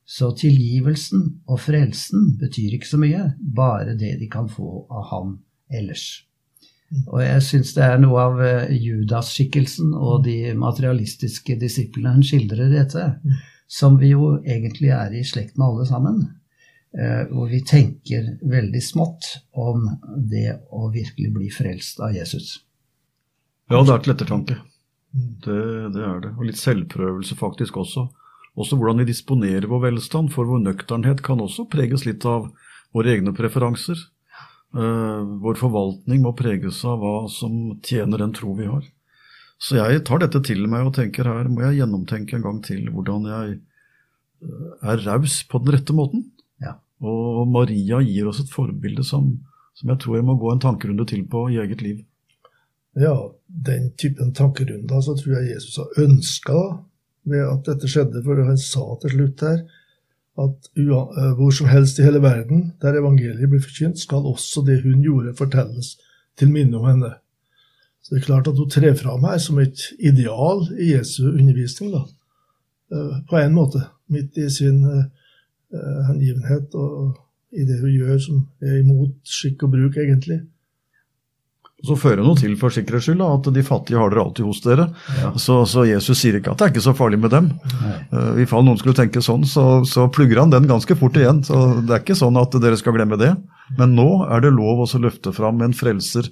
Så 0.09 0.33
tilgivelsen 0.39 1.29
og 1.47 1.61
frelsen 1.63 2.33
betyr 2.41 2.79
ikke 2.79 2.91
så 2.91 2.99
mye, 2.99 3.33
bare 3.39 3.95
det 3.99 4.17
de 4.21 4.29
kan 4.31 4.49
få 4.51 4.87
av 4.91 5.09
ham 5.13 5.37
ellers. 5.71 6.25
Og 7.07 7.23
jeg 7.23 7.45
syns 7.47 7.73
det 7.77 7.85
er 7.87 8.01
noe 8.03 8.21
av 8.21 8.43
eh, 8.45 8.73
Judas-skikkelsen 8.77 9.95
og 9.97 10.27
de 10.27 10.53
materialistiske 10.59 11.57
disiplene 11.61 12.19
hun 12.19 12.27
skildrer 12.27 12.73
dette, 12.73 13.07
som 13.71 13.97
vi 14.01 14.13
jo 14.13 14.35
egentlig 14.43 14.93
er 14.93 15.15
i 15.17 15.25
slekt 15.25 15.57
med 15.57 15.71
alle 15.71 15.89
sammen. 15.89 16.21
Eh, 16.93 17.23
hvor 17.33 17.49
vi 17.49 17.63
tenker 17.65 18.35
veldig 18.45 18.83
smått 18.85 19.31
om 19.57 19.87
det 20.29 20.59
å 20.69 20.91
virkelig 20.93 21.33
bli 21.33 21.49
frelst 21.53 22.03
av 22.05 22.13
Jesus. 22.13 22.59
Ja, 23.73 23.81
det 23.81 23.95
er 23.95 24.03
til 24.05 24.13
ettertanke. 24.13 24.59
Det, 25.13 25.63
det, 25.95 26.03
er 26.05 26.21
det. 26.21 26.35
Og 26.37 26.45
litt 26.49 26.61
selvprøvelse 26.61 27.37
faktisk 27.41 27.81
også. 27.81 28.11
Også 28.61 28.77
hvordan 28.77 29.01
vi 29.01 29.09
disponerer 29.09 29.65
vår 29.71 29.87
velstand, 29.87 30.29
for 30.35 30.49
vår 30.49 30.61
nøkternhet 30.67 31.23
kan 31.25 31.41
også 31.41 31.65
preges 31.73 32.05
litt 32.05 32.27
av 32.29 32.51
våre 32.93 33.15
egne 33.15 33.33
preferanser. 33.37 33.97
Uh, 34.73 35.21
vår 35.43 35.59
forvaltning 35.61 36.23
må 36.25 36.33
preges 36.37 36.81
av 36.89 37.03
hva 37.03 37.29
som 37.29 37.79
tjener 37.85 38.23
den 38.25 38.33
tro 38.37 38.55
vi 38.57 38.69
har. 38.71 38.85
Så 39.63 39.77
jeg 39.79 40.03
tar 40.09 40.23
dette 40.23 40.41
til 40.47 40.65
meg 40.71 40.89
og 40.89 40.95
tenker 40.97 41.29
her 41.29 41.51
må 41.53 41.63
jeg 41.67 41.83
gjennomtenke 41.83 42.39
en 42.39 42.47
gang 42.47 42.63
til 42.65 42.89
hvordan 42.91 43.29
jeg 43.31 43.59
uh, 43.59 44.93
er 44.95 45.05
raus 45.05 45.43
på 45.49 45.61
den 45.63 45.77
rette 45.77 45.97
måten. 45.97 46.25
Ja. 46.63 46.79
Og 47.05 47.45
Maria 47.51 48.01
gir 48.07 48.31
oss 48.31 48.41
et 48.41 48.53
forbilde 48.53 49.05
som, 49.07 49.35
som 49.79 49.93
jeg 49.93 50.01
tror 50.03 50.19
jeg 50.19 50.27
må 50.31 50.39
gå 50.41 50.55
en 50.55 50.65
tankerunde 50.65 51.07
til 51.11 51.27
på 51.29 51.51
i 51.53 51.61
eget 51.63 51.85
liv 51.85 52.01
ja, 52.95 53.35
den 53.47 53.93
typen 53.97 54.35
tankerunder 54.35 55.01
så 55.01 55.15
tror 55.17 55.39
jeg 55.39 55.55
Jesus 55.55 55.79
har 55.81 56.05
ønska 56.05 56.59
ved 57.25 57.45
at 57.47 57.69
dette 57.71 57.89
skjedde. 57.89 58.23
For 58.25 58.43
han 58.45 58.59
sa 58.61 58.85
til 59.03 59.17
slutt 59.17 59.45
her 59.47 59.63
at 60.39 60.71
eh, 60.77 61.33
hvor 61.37 61.51
som 61.51 61.69
helst 61.69 61.99
i 61.99 62.07
hele 62.07 62.23
verden 62.23 62.73
der 62.83 62.99
evangeliet 63.01 63.51
blir 63.51 63.61
forkynt, 63.61 63.99
skal 64.01 64.29
også 64.29 64.65
det 64.67 64.83
hun 64.83 65.03
gjorde, 65.03 65.35
fortelles 65.37 65.97
til 66.39 66.51
minne 66.51 66.79
om 66.79 66.89
henne. 66.89 67.13
Så 68.03 68.15
det 68.15 68.23
er 68.23 68.27
klart 68.27 68.49
at 68.49 68.59
hun 68.59 68.71
trer 68.71 68.95
fram 68.95 69.25
her 69.25 69.39
som 69.39 69.59
et 69.59 69.79
ideal 69.99 70.65
i 70.81 70.93
Jesu 70.95 71.29
undervisning, 71.29 71.93
da. 71.93 72.07
Eh, 72.93 73.19
på 73.29 73.37
en 73.39 73.55
måte. 73.55 73.85
Midt 74.09 74.37
i 74.37 74.49
sin 74.51 74.85
eh, 74.85 75.05
hengivenhet 76.09 76.75
og 76.75 77.19
i 77.53 77.65
det 77.69 77.81
hun 77.81 77.93
gjør 77.93 78.19
som 78.19 78.41
er 78.65 78.81
imot 78.81 79.15
skikk 79.29 79.63
og 79.67 79.77
bruk, 79.77 79.97
egentlig. 79.97 80.41
Så 81.83 81.97
fører 81.99 82.23
noe 82.23 82.39
til 82.39 82.53
for 82.61 82.71
sikkerhets 82.71 83.09
skyld 83.09 83.23
at 83.27 83.49
de 83.55 83.63
fattige 83.67 83.99
har 83.99 84.13
dere 84.13 84.23
alltid 84.23 84.47
hos 84.47 84.61
dere. 84.63 84.85
Ja. 85.19 85.33
Så, 85.41 85.57
så, 85.67 85.83
Jesus 85.89 86.21
sier 86.21 86.39
ikke 86.39 86.53
at 86.53 86.61
det 86.61 86.69
er 86.69 86.75
ikke 86.75 86.85
så 86.85 86.95
farlig 86.95 87.19
med 87.19 87.33
dem. 87.35 87.49
Uh, 88.13 88.39
I 88.39 88.47
fall 88.47 88.63
noen 88.67 88.79
skulle 88.79 88.95
tenke 88.99 89.23
sånn, 89.25 89.43
så, 89.49 89.83
så, 89.89 90.07
plugger 90.15 90.45
han 90.45 90.55
den 90.55 90.69
ganske 90.71 90.95
fort 90.99 91.19
igjen. 91.19 91.43
Så 91.47 91.59
det 91.83 91.97
er 91.97 92.05
ikke 92.05 92.19
sånn 92.19 92.39
at 92.39 92.55
dere 92.63 92.79
skal 92.79 92.95
glemme 92.95 93.19
det. 93.19 93.33
Men 93.81 93.97
nå 93.99 94.09
er 94.31 94.45
det 94.45 94.55
lov 94.55 94.85
å 94.85 94.91
løfte 95.03 95.35
fram 95.35 95.65
en 95.67 95.75
frelser 95.75 96.31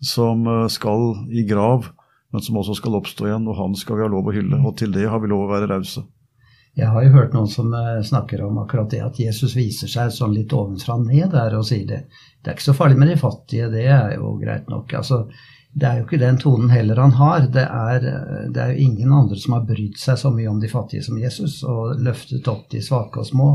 som 0.00 0.46
eh, 0.46 0.66
skal 0.72 1.28
i 1.32 1.44
grav, 1.48 1.90
men 2.32 2.44
som 2.44 2.58
også 2.60 2.76
skal 2.80 2.98
oppstå 2.98 3.28
igjen, 3.28 3.46
og 3.48 3.56
han 3.60 3.76
skal 3.78 3.98
vi 3.98 4.04
ha 4.04 4.10
lov 4.12 4.28
å 4.28 4.34
hylle. 4.34 4.60
Og 4.64 4.76
til 4.80 4.92
det 4.96 5.06
har 5.10 5.22
vi 5.22 5.30
lov 5.32 5.46
å 5.46 5.52
være 5.52 5.70
rause. 5.72 6.04
Jeg 6.76 6.92
har 6.92 7.06
jo 7.06 7.12
hørt 7.14 7.32
noen 7.32 7.48
som 7.48 7.72
eh, 7.72 8.02
snakker 8.04 8.42
om 8.44 8.58
akkurat 8.60 8.90
det 8.92 9.00
at 9.00 9.18
Jesus 9.20 9.54
viser 9.56 9.88
seg 9.88 10.10
sånn 10.12 10.34
litt 10.36 10.52
ovenfra 10.52 10.98
og 10.98 11.06
ned 11.08 11.30
der 11.32 11.56
og 11.56 11.64
sier 11.64 11.86
det. 11.88 12.02
Det 12.42 12.50
er 12.50 12.58
ikke 12.58 12.66
så 12.66 12.76
farlig 12.76 12.98
med 13.00 13.08
de 13.08 13.16
fattige, 13.20 13.70
det 13.72 13.86
er 13.88 14.18
jo 14.18 14.34
greit 14.42 14.68
nok. 14.68 14.92
Altså, 14.98 15.22
det 15.72 15.88
er 15.88 15.96
jo 15.98 16.04
ikke 16.04 16.20
den 16.20 16.36
tonen 16.40 16.68
heller 16.72 17.00
han 17.00 17.16
har. 17.16 17.48
Det 17.52 17.64
er, 17.64 18.04
det 18.52 18.60
er 18.60 18.74
jo 18.74 18.84
ingen 18.90 19.12
andre 19.12 19.40
som 19.40 19.56
har 19.56 19.64
brydd 19.68 19.96
seg 20.00 20.20
så 20.20 20.32
mye 20.34 20.52
om 20.52 20.60
de 20.60 20.70
fattige 20.72 21.04
som 21.04 21.16
Jesus 21.20 21.62
og 21.64 21.96
løftet 22.04 22.52
opp 22.52 22.68
de 22.72 22.84
svake 22.84 23.24
og 23.24 23.30
små. 23.30 23.48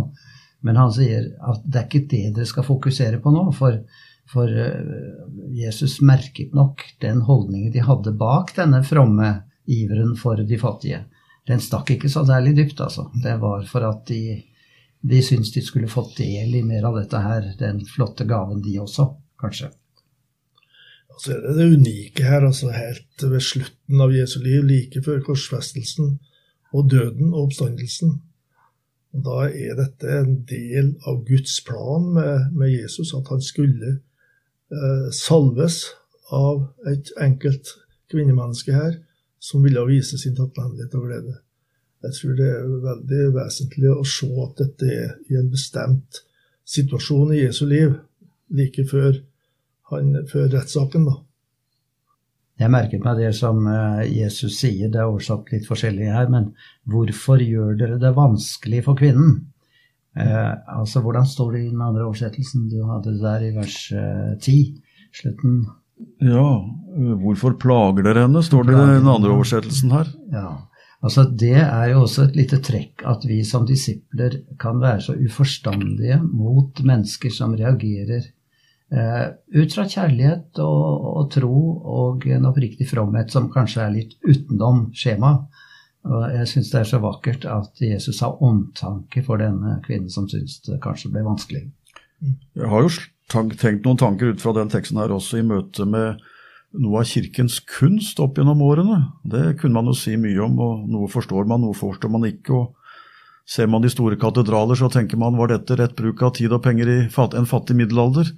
Men 0.65 0.81
han 0.81 0.93
sier 0.93 1.29
at 1.45 1.61
det 1.65 1.77
er 1.77 1.87
ikke 1.87 2.03
det 2.09 2.25
dere 2.39 2.49
skal 2.49 2.65
fokusere 2.65 3.21
på 3.21 3.33
nå. 3.37 3.47
For, 3.57 3.77
for 4.33 4.49
eh, 4.49 5.15
Jesus 5.61 5.99
merket 6.01 6.57
nok 6.57 6.81
den 7.05 7.21
holdningen 7.29 7.73
de 7.73 7.85
hadde 7.85 8.17
bak 8.17 8.55
denne 8.57 8.81
fromme 8.85 9.35
iveren 9.69 10.17
for 10.17 10.41
de 10.41 10.61
fattige 10.61 11.05
den 11.51 11.61
stakk 11.63 11.91
ikke 11.95 12.09
så 12.11 12.23
særlig 12.27 12.55
dypt, 12.57 12.79
altså. 12.83 13.09
Det 13.23 13.35
var 13.41 13.65
for 13.69 13.85
at 13.89 14.05
de, 14.07 14.39
de 15.01 15.21
syntes 15.25 15.51
de 15.55 15.63
skulle 15.65 15.91
fått 15.91 16.15
del 16.21 16.55
i 16.55 16.63
mer 16.65 16.87
av 16.87 16.97
dette 17.01 17.21
her, 17.21 17.51
den 17.59 17.83
flotte 17.87 18.27
gaven, 18.29 18.63
de 18.63 18.77
også, 18.81 19.09
kanskje. 19.41 19.71
Altså 21.11 21.37
det 21.43 21.55
det 21.57 21.69
unike 21.75 22.25
her, 22.25 22.47
altså 22.47 22.71
helt 22.73 23.23
ved 23.29 23.43
slutten 23.45 24.01
av 24.01 24.13
Jesu 24.15 24.39
liv, 24.41 24.63
like 24.65 25.03
før 25.05 25.19
korsfestelsen 25.25 26.15
og 26.71 26.87
døden 26.89 27.33
og 27.33 27.49
oppstandelsen. 27.49 28.15
Og 29.11 29.25
Da 29.27 29.49
er 29.49 29.75
dette 29.75 30.07
en 30.21 30.37
del 30.47 30.95
av 31.05 31.25
Guds 31.27 31.59
plan 31.67 32.07
med, 32.15 32.53
med 32.55 32.71
Jesus, 32.71 33.11
at 33.13 33.27
han 33.27 33.43
skulle 33.43 33.97
eh, 34.71 35.07
salves 35.11 35.83
av 36.31 36.69
et 36.87 37.11
enkelt 37.19 37.75
kvinnemenneske 38.11 38.71
her 38.71 38.95
som 39.41 39.63
ville 39.65 39.81
vise 39.89 40.19
sin 40.21 40.35
takknemlighet 40.37 40.93
og 40.99 41.07
glede. 41.07 41.39
Jeg 42.01 42.17
tror 42.17 42.37
det 42.37 42.49
er 42.49 42.69
veldig 42.85 43.25
vesentlig 43.35 43.89
å 43.93 44.05
se 44.07 44.29
at 44.45 44.61
dette 44.61 44.93
er 44.93 45.11
i 45.29 45.37
en 45.37 45.49
bestemt 45.53 46.21
situasjon 46.65 47.33
i 47.35 47.43
Jesu 47.43 47.65
liv, 47.69 47.93
like 48.57 48.85
før, 48.89 49.19
før 49.89 50.47
rettssaken. 50.55 51.09
Jeg 52.61 52.69
merket 52.73 53.01
meg 53.05 53.17
det 53.17 53.31
som 53.33 53.65
eh, 53.69 54.03
Jesus 54.13 54.59
sier, 54.61 54.89
det 54.93 54.99
er 55.01 55.09
oversatt 55.09 55.49
litt 55.53 55.65
forskjellig 55.65 56.11
her, 56.13 56.27
men 56.29 56.51
hvorfor 56.89 57.41
gjør 57.41 57.77
dere 57.79 57.97
det 58.01 58.13
vanskelig 58.17 58.83
for 58.85 58.99
kvinnen? 58.99 59.39
Eh, 60.13 60.51
altså, 60.77 61.01
Hvordan 61.01 61.25
står 61.25 61.55
det 61.55 61.63
i 61.63 61.71
den 61.71 61.81
andre 61.81 62.05
oversettelsen 62.05 62.67
du 62.69 62.83
hadde 62.85 63.15
der 63.21 63.47
i 63.47 63.53
vers 63.55 63.77
eh, 63.97 64.33
10? 64.37 64.59
Slutten 65.21 65.63
ja, 66.21 66.49
hvorfor 67.21 67.55
plager 67.61 68.05
dere 68.05 68.25
henne, 68.25 68.43
står 68.45 68.67
det 68.67 68.75
i 68.75 68.83
den 68.99 69.09
andre 69.09 69.31
oversettelsen 69.33 69.93
her. 69.95 70.11
Ja, 70.33 70.49
altså 71.01 71.25
Det 71.29 71.55
er 71.61 71.87
jo 71.93 72.03
også 72.03 72.27
et 72.27 72.37
lite 72.37 72.61
trekk 72.63 73.05
at 73.07 73.25
vi 73.27 73.41
som 73.47 73.65
disipler 73.65 74.41
kan 74.61 74.81
være 74.81 75.01
så 75.07 75.17
uforstandige 75.17 76.19
mot 76.23 76.83
mennesker 76.83 77.33
som 77.33 77.55
reagerer 77.57 78.27
eh, 78.91 79.25
ut 79.55 79.73
fra 79.73 79.87
kjærlighet 79.87 80.61
og, 80.63 81.09
og, 81.15 81.25
tro 81.33 81.57
og 81.97 82.27
en 82.27 82.47
oppriktig 82.51 82.89
fromhet 82.91 83.33
som 83.33 83.51
kanskje 83.53 83.85
er 83.85 83.97
litt 83.97 84.17
utenom 84.27 84.89
skjemaet. 84.93 85.47
Og 86.01 86.23
jeg 86.33 86.47
syns 86.49 86.71
det 86.73 86.79
er 86.79 86.87
så 86.89 86.97
vakkert 87.01 87.43
at 87.45 87.81
Jesus 87.81 88.23
har 88.25 88.39
omtanke 88.41 89.21
for 89.21 89.37
denne 89.37 89.77
kvinnen 89.85 90.09
som 90.09 90.25
syns 90.29 90.57
det 90.65 90.79
kanskje 90.81 91.11
ble 91.13 91.21
vanskelig. 91.27 91.67
Jeg 92.57 92.69
har 92.69 92.85
jo 92.85 92.89
tenkt 93.31 93.85
noen 93.85 93.99
tanker 93.99 94.33
ut 94.33 94.43
fra 94.43 94.53
den 94.57 94.69
teksten 94.71 94.99
her 95.01 95.13
også 95.15 95.39
i 95.39 95.47
møte 95.47 95.87
med 95.87 96.21
noe 96.79 97.01
av 97.01 97.09
kirkens 97.09 97.59
kunst 97.67 98.19
opp 98.23 98.37
gjennom 98.39 98.61
årene. 98.63 98.99
Det 99.27 99.57
kunne 99.59 99.79
man 99.79 99.89
jo 99.91 99.95
si 99.97 100.15
mye 100.19 100.39
om, 100.45 100.59
og 100.59 100.85
noe 100.91 101.09
forstår 101.11 101.47
man, 101.49 101.65
noe 101.65 101.75
forstår 101.75 102.11
man 102.13 102.27
ikke. 102.29 102.55
og 102.55 102.77
Ser 103.51 103.67
man 103.67 103.83
de 103.83 103.91
store 103.91 104.15
katedraler, 104.19 104.77
så 104.79 104.87
tenker 104.91 105.19
man 105.19 105.35
var 105.39 105.51
dette 105.51 105.75
rett 105.75 105.95
bruk 105.97 106.21
av 106.23 106.35
tid 106.37 106.53
og 106.55 106.63
penger 106.63 106.91
i 106.91 106.97
en 107.09 107.49
fattig 107.49 107.75
middelalder? 107.75 108.31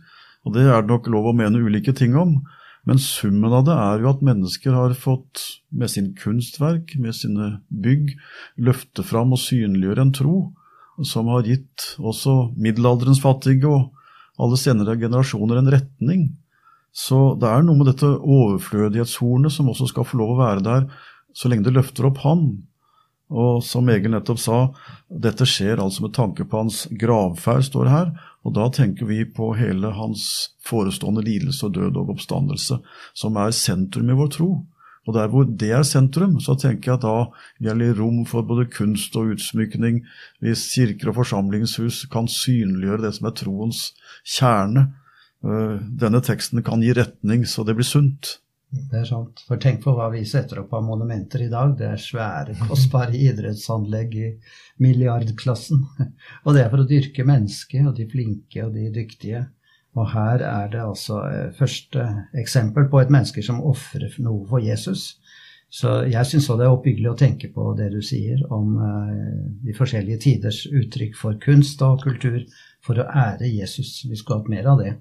Og 0.43 0.53
Det 0.53 0.63
er 0.65 0.81
det 0.81 0.89
nok 0.89 1.07
lov 1.07 1.29
å 1.29 1.37
mene 1.37 1.61
ulike 1.61 1.93
ting 1.93 2.15
om. 2.17 2.41
Men 2.83 2.99
summen 2.99 3.53
av 3.53 3.63
det 3.67 3.75
er 3.79 4.01
jo 4.03 4.09
at 4.11 4.25
mennesker 4.25 4.73
har 4.75 4.95
fått, 4.97 5.61
med 5.71 5.89
sin 5.89 6.11
kunstverk, 6.19 6.97
med 6.99 7.15
sine 7.15 7.61
bygg, 7.69 8.11
løfte 8.59 9.05
fram 9.07 9.31
og 9.31 9.39
synliggjøre 9.39 10.03
en 10.03 10.15
tro 10.15 10.37
som 11.01 11.29
har 11.31 11.47
gitt 11.47 11.93
også 11.97 12.53
middelalderens 12.59 13.21
fattige 13.23 13.69
og 13.69 13.93
alle 14.43 14.59
senere 14.59 14.97
generasjoner 14.99 15.61
en 15.61 15.71
retning. 15.73 16.27
Så 16.93 17.33
det 17.41 17.49
er 17.49 17.63
noe 17.65 17.79
med 17.79 17.89
dette 17.89 18.05
overflødighetshornet 18.05 19.53
som 19.55 19.71
også 19.71 19.89
skal 19.89 20.05
få 20.05 20.19
lov 20.19 20.35
å 20.35 20.41
være 20.43 20.65
der 20.65 20.85
så 21.33 21.49
lenge 21.49 21.65
det 21.67 21.73
løfter 21.73 22.07
opp 22.09 22.21
Han. 22.27 22.45
Og 23.33 23.63
som 23.65 23.87
Egil 23.89 24.13
nettopp 24.13 24.37
sa, 24.41 24.57
dette 25.09 25.47
skjer 25.49 25.81
altså 25.81 26.05
med 26.05 26.13
tanke 26.13 26.45
på 26.45 26.59
hans 26.59 26.83
gravferd, 27.01 27.65
står 27.65 27.89
her. 27.89 28.11
Og 28.45 28.53
da 28.53 28.67
tenker 28.75 29.07
vi 29.09 29.23
på 29.25 29.53
hele 29.57 29.89
hans 29.97 30.51
forestående 30.67 31.23
lidelse 31.25 31.65
og 31.65 31.73
død 31.79 31.97
og 31.97 32.13
oppstandelse, 32.13 32.77
som 33.17 33.39
er 33.41 33.55
sentrum 33.57 34.11
i 34.11 34.17
vår 34.19 34.29
tro. 34.35 34.51
Og 35.07 35.15
der 35.17 35.27
hvor 35.27 35.43
det 35.43 35.71
er 35.75 35.83
sentrum, 35.83 36.37
så 36.39 36.55
tenker 36.59 36.93
jeg 36.93 36.99
at 36.99 37.05
da 37.05 37.69
gjelder 37.69 37.97
rom 37.99 38.21
for 38.25 38.45
både 38.47 38.69
kunst 38.71 39.15
og 39.19 39.33
utsmykning, 39.35 40.03
hvis 40.39 40.63
kirker 40.71 41.11
og 41.11 41.19
forsamlingshus 41.19 42.05
kan 42.11 42.29
synliggjøre 42.31 43.03
det 43.07 43.15
som 43.17 43.27
er 43.27 43.35
troens 43.35 43.89
kjerne. 44.23 44.87
Øh, 45.43 45.81
denne 45.99 46.23
teksten 46.23 46.63
kan 46.63 46.81
gi 46.83 46.95
retning 46.95 47.43
så 47.47 47.67
det 47.67 47.75
blir 47.75 47.87
sunt. 47.87 48.37
Det 48.73 49.03
er 49.03 49.05
sant. 49.05 49.43
For 49.45 49.61
tenk 49.61 49.83
på 49.83 49.93
hva 49.93 50.07
vi 50.13 50.23
setter 50.25 50.63
opp 50.63 50.71
av 50.73 50.85
monumenter 50.85 51.43
i 51.45 51.49
dag. 51.51 51.75
Det 51.77 51.85
er 51.91 51.99
svære, 52.01 52.55
kostbare 52.65 53.13
idrettsanlegg 53.13 54.15
i 54.17 54.29
milliardklassen. 54.81 55.83
Og 56.45 56.55
det 56.55 56.63
er 56.63 56.71
for 56.71 56.81
å 56.81 56.87
dyrke 56.89 57.27
mennesket 57.27 57.85
og 57.85 57.93
de 57.99 58.07
flinke 58.09 58.65
og 58.65 58.73
de 58.73 58.87
dyktige. 58.95 59.43
Og 59.93 60.09
her 60.13 60.41
er 60.41 60.69
det 60.73 60.81
altså 60.81 61.19
eh, 61.27 61.49
første 61.57 62.05
eksempel 62.39 62.89
på 62.89 63.01
et 63.01 63.11
menneske 63.13 63.43
som 63.45 63.61
ofrer 63.61 64.15
noe 64.25 64.47
for 64.49 64.63
Jesus. 64.63 65.19
Så 65.73 66.03
jeg 66.05 66.25
syns 66.29 66.47
det 66.53 66.65
er 66.65 66.73
oppbyggelig 66.73 67.09
å 67.11 67.17
tenke 67.17 67.49
på 67.53 67.71
det 67.77 67.89
du 67.93 68.01
sier 68.05 68.41
om 68.53 68.75
eh, 68.77 69.33
de 69.65 69.75
forskjellige 69.77 70.21
tiders 70.25 70.63
uttrykk 70.69 71.17
for 71.17 71.37
kunst 71.41 71.81
og 71.85 72.01
kultur 72.05 72.41
for 72.85 72.99
å 72.99 73.09
ære 73.09 73.49
Jesus. 73.49 74.01
Vi 74.09 74.17
skulle 74.17 74.41
hatt 74.41 74.53
mer 74.53 74.69
av 74.73 74.81
det. 74.81 74.95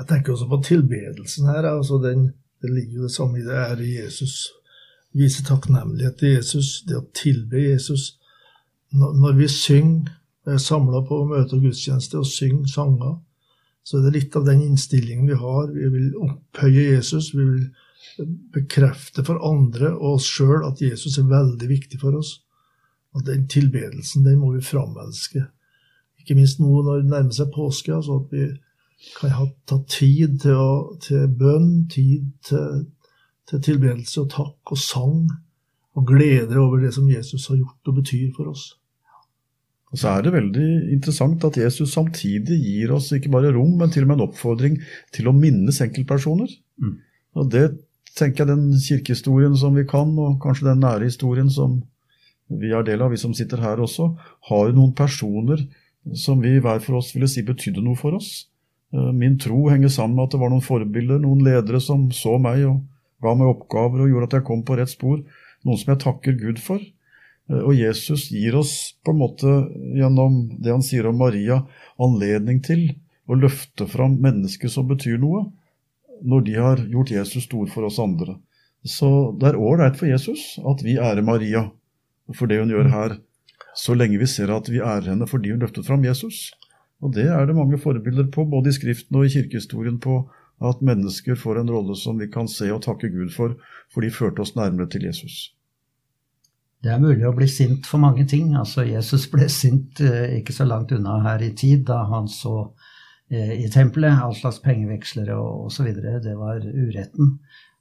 Jeg 0.00 0.08
tenker 0.08 0.34
også 0.34 0.48
på 0.48 0.62
tilbedelsen 0.64 1.50
her. 1.50 1.66
altså 1.74 1.98
den 2.02 2.30
det 2.62 2.70
ligger 2.70 2.96
jo 2.96 3.02
det 3.02 3.14
samme 3.14 3.38
i 3.38 3.44
det 3.44 3.56
ære 3.56 3.86
Jesus. 3.88 4.52
Vise 5.12 5.44
takknemlighet 5.44 6.18
til 6.20 6.34
Jesus, 6.36 6.82
det 6.88 6.98
å 6.98 7.06
tilbe 7.16 7.62
Jesus. 7.62 8.18
Når 8.92 9.36
vi 9.38 9.48
synger, 9.48 10.16
er 10.46 10.58
samla 10.60 11.02
på 11.06 11.22
møte 11.28 11.56
og 11.56 11.64
gudstjeneste 11.64 12.18
og 12.18 12.26
synger 12.26 12.68
sanger, 12.68 13.18
så 13.82 14.00
det 14.00 14.10
er 14.10 14.18
litt 14.18 14.36
av 14.36 14.44
den 14.46 14.62
innstillingen 14.64 15.28
vi 15.30 15.38
har. 15.40 15.70
Vi 15.72 15.88
vil 15.92 16.10
opphøye 16.20 16.90
Jesus. 16.92 17.32
Vi 17.34 17.44
vil 17.44 17.64
bekrefte 18.54 19.24
for 19.26 19.40
andre 19.46 19.94
og 19.96 20.18
oss 20.18 20.28
sjøl 20.28 20.66
at 20.68 20.82
Jesus 20.84 21.18
er 21.18 21.30
veldig 21.30 21.68
viktig 21.70 22.00
for 22.02 22.18
oss. 22.18 22.36
Og 23.16 23.24
den 23.26 23.46
tilbedelsen, 23.50 24.24
den 24.26 24.38
må 24.38 24.52
vi 24.54 24.62
framelske. 24.62 25.46
Ikke 26.20 26.36
minst 26.38 26.60
nå 26.60 26.82
når 26.84 27.00
det 27.00 27.10
nærmer 27.10 27.34
seg 27.34 27.52
påske. 27.54 27.94
altså 27.94 28.20
at 28.20 28.34
vi 28.34 28.48
kan 29.16 29.32
ha 29.34 29.46
tatt 29.66 29.88
tid 29.88 30.40
til, 30.42 30.58
å, 30.60 30.98
til 31.00 31.26
bønn, 31.40 31.88
tid 31.90 32.28
til, 32.46 32.84
til 33.48 33.62
tilbedelse 33.64 34.20
og 34.22 34.30
takk 34.34 34.74
og 34.76 34.78
sang, 34.78 35.24
og 35.96 36.06
glede 36.06 36.60
over 36.60 36.84
det 36.84 36.92
som 36.94 37.08
Jesus 37.10 37.48
har 37.50 37.58
gjort 37.58 37.90
og 37.90 37.96
betyr 38.02 38.28
for 38.36 38.52
oss. 38.52 38.76
Og 39.90 39.98
så 39.98 40.12
er 40.12 40.24
det 40.24 40.34
veldig 40.36 40.66
interessant 40.94 41.44
at 41.46 41.58
Jesus 41.58 41.94
samtidig 41.96 42.60
gir 42.62 42.92
oss 42.94 43.10
ikke 43.16 43.32
bare 43.32 43.50
rom, 43.54 43.72
men 43.80 43.90
til 43.90 44.06
og 44.06 44.10
med 44.10 44.20
en 44.20 44.26
oppfordring 44.28 44.76
til 45.14 45.26
å 45.26 45.34
minnes 45.34 45.80
enkeltpersoner. 45.82 46.52
Mm. 46.78 46.98
Og 47.40 47.48
det 47.50 47.64
tenker 48.18 48.44
jeg 48.44 48.52
den 48.52 48.68
kirkehistorien 48.78 49.56
som 49.58 49.74
vi 49.78 49.86
kan, 49.90 50.12
og 50.18 50.38
kanskje 50.42 50.70
den 50.70 50.84
nære 50.84 51.10
historien 51.10 51.50
som 51.50 51.80
vi 52.50 52.72
er 52.74 52.86
del 52.86 53.02
av, 53.02 53.12
vi 53.12 53.18
som 53.20 53.34
sitter 53.34 53.62
her 53.62 53.82
også, 53.82 54.12
har 54.50 54.72
noen 54.74 54.94
personer 54.98 55.66
som 56.16 56.40
vi 56.42 56.56
hver 56.62 56.80
for 56.82 56.98
oss 57.00 57.12
ville 57.14 57.28
si 57.30 57.44
betydde 57.46 57.82
noe 57.84 57.98
for 57.98 58.16
oss. 58.18 58.30
Eh, 58.94 59.10
min 59.14 59.38
tro 59.38 59.68
henger 59.70 59.92
sammen 59.92 60.16
med 60.18 60.28
at 60.28 60.34
det 60.34 60.40
var 60.42 60.50
noen 60.52 60.64
forbilder, 60.64 61.20
noen 61.22 61.44
ledere 61.46 61.82
som 61.82 62.08
så 62.14 62.36
meg 62.42 62.64
og 62.66 62.80
ga 63.22 63.34
meg 63.36 63.52
oppgaver 63.52 64.04
og 64.04 64.10
gjorde 64.10 64.30
at 64.30 64.38
jeg 64.38 64.48
kom 64.48 64.64
på 64.66 64.78
rett 64.80 64.92
spor. 64.92 65.20
Noen 65.66 65.78
som 65.78 65.92
jeg 65.92 66.02
takker 66.06 66.38
Gud 66.40 66.62
for. 66.62 66.82
Eh, 67.50 67.60
og 67.60 67.74
Jesus 67.74 68.28
gir 68.30 68.56
oss 68.58 68.74
på 69.04 69.14
en 69.14 69.20
måte 69.20 69.54
gjennom 69.98 70.42
det 70.58 70.74
han 70.74 70.84
sier 70.86 71.10
om 71.10 71.18
Maria, 71.20 71.62
anledning 72.00 72.62
til 72.64 72.86
å 73.30 73.38
løfte 73.38 73.86
fram 73.90 74.18
mennesker 74.22 74.70
som 74.72 74.88
betyr 74.90 75.18
noe, 75.22 75.48
når 76.20 76.46
de 76.46 76.54
har 76.58 76.84
gjort 76.92 77.12
Jesus 77.14 77.46
stor 77.48 77.68
for 77.72 77.88
oss 77.88 78.00
andre. 78.02 78.36
Så 78.84 79.32
det 79.40 79.50
er 79.50 79.60
ålreit 79.60 79.98
for 80.00 80.08
Jesus 80.08 80.56
at 80.66 80.82
vi 80.84 80.98
ærer 81.00 81.24
Maria 81.24 81.68
for 82.36 82.50
det 82.50 82.60
hun 82.60 82.72
gjør 82.72 82.90
her, 82.92 83.16
så 83.76 83.94
lenge 83.94 84.18
vi 84.20 84.28
ser 84.28 84.50
at 84.52 84.68
vi 84.70 84.80
ærer 84.82 85.12
henne 85.12 85.28
fordi 85.30 85.52
hun 85.52 85.62
løftet 85.62 85.86
fram 85.86 86.04
Jesus. 86.04 86.50
Og 87.00 87.14
det 87.16 87.28
er 87.32 87.46
det 87.48 87.56
mange 87.56 87.78
forbilder 87.80 88.28
på, 88.32 88.44
både 88.44 88.70
i 88.70 88.76
Skriften 88.76 89.16
og 89.16 89.26
i 89.26 89.32
kirkehistorien, 89.32 89.96
på 90.00 90.22
at 90.60 90.82
mennesker 90.84 91.38
får 91.38 91.62
en 91.62 91.72
rolle 91.72 91.96
som 91.96 92.18
vi 92.20 92.28
kan 92.28 92.48
se 92.50 92.68
og 92.72 92.82
takke 92.84 93.08
Gud 93.12 93.32
for, 93.32 93.56
for 93.88 94.04
de 94.04 94.12
førte 94.12 94.44
oss 94.44 94.52
nærmere 94.58 94.90
til 94.92 95.06
Jesus. 95.08 95.54
Det 96.80 96.88
er 96.88 97.00
mulig 97.02 97.26
å 97.28 97.34
bli 97.36 97.48
sint 97.50 97.88
for 97.88 98.00
mange 98.00 98.24
ting. 98.28 98.54
Altså, 98.56 98.86
Jesus 98.88 99.26
ble 99.32 99.50
sint 99.52 100.00
eh, 100.04 100.38
ikke 100.38 100.54
så 100.56 100.64
langt 100.68 100.92
unna 100.96 101.18
her 101.26 101.42
i 101.44 101.52
tid, 101.56 101.84
da 101.90 102.02
han 102.08 102.28
så 102.32 102.54
eh, 103.28 103.58
i 103.60 103.68
tempelet 103.72 104.22
all 104.24 104.32
slags 104.36 104.62
pengevekslere 104.64 105.36
og 105.36 105.66
osv. 105.68 105.90
Det 106.24 106.36
var 106.38 106.64
uretten. 106.64 107.36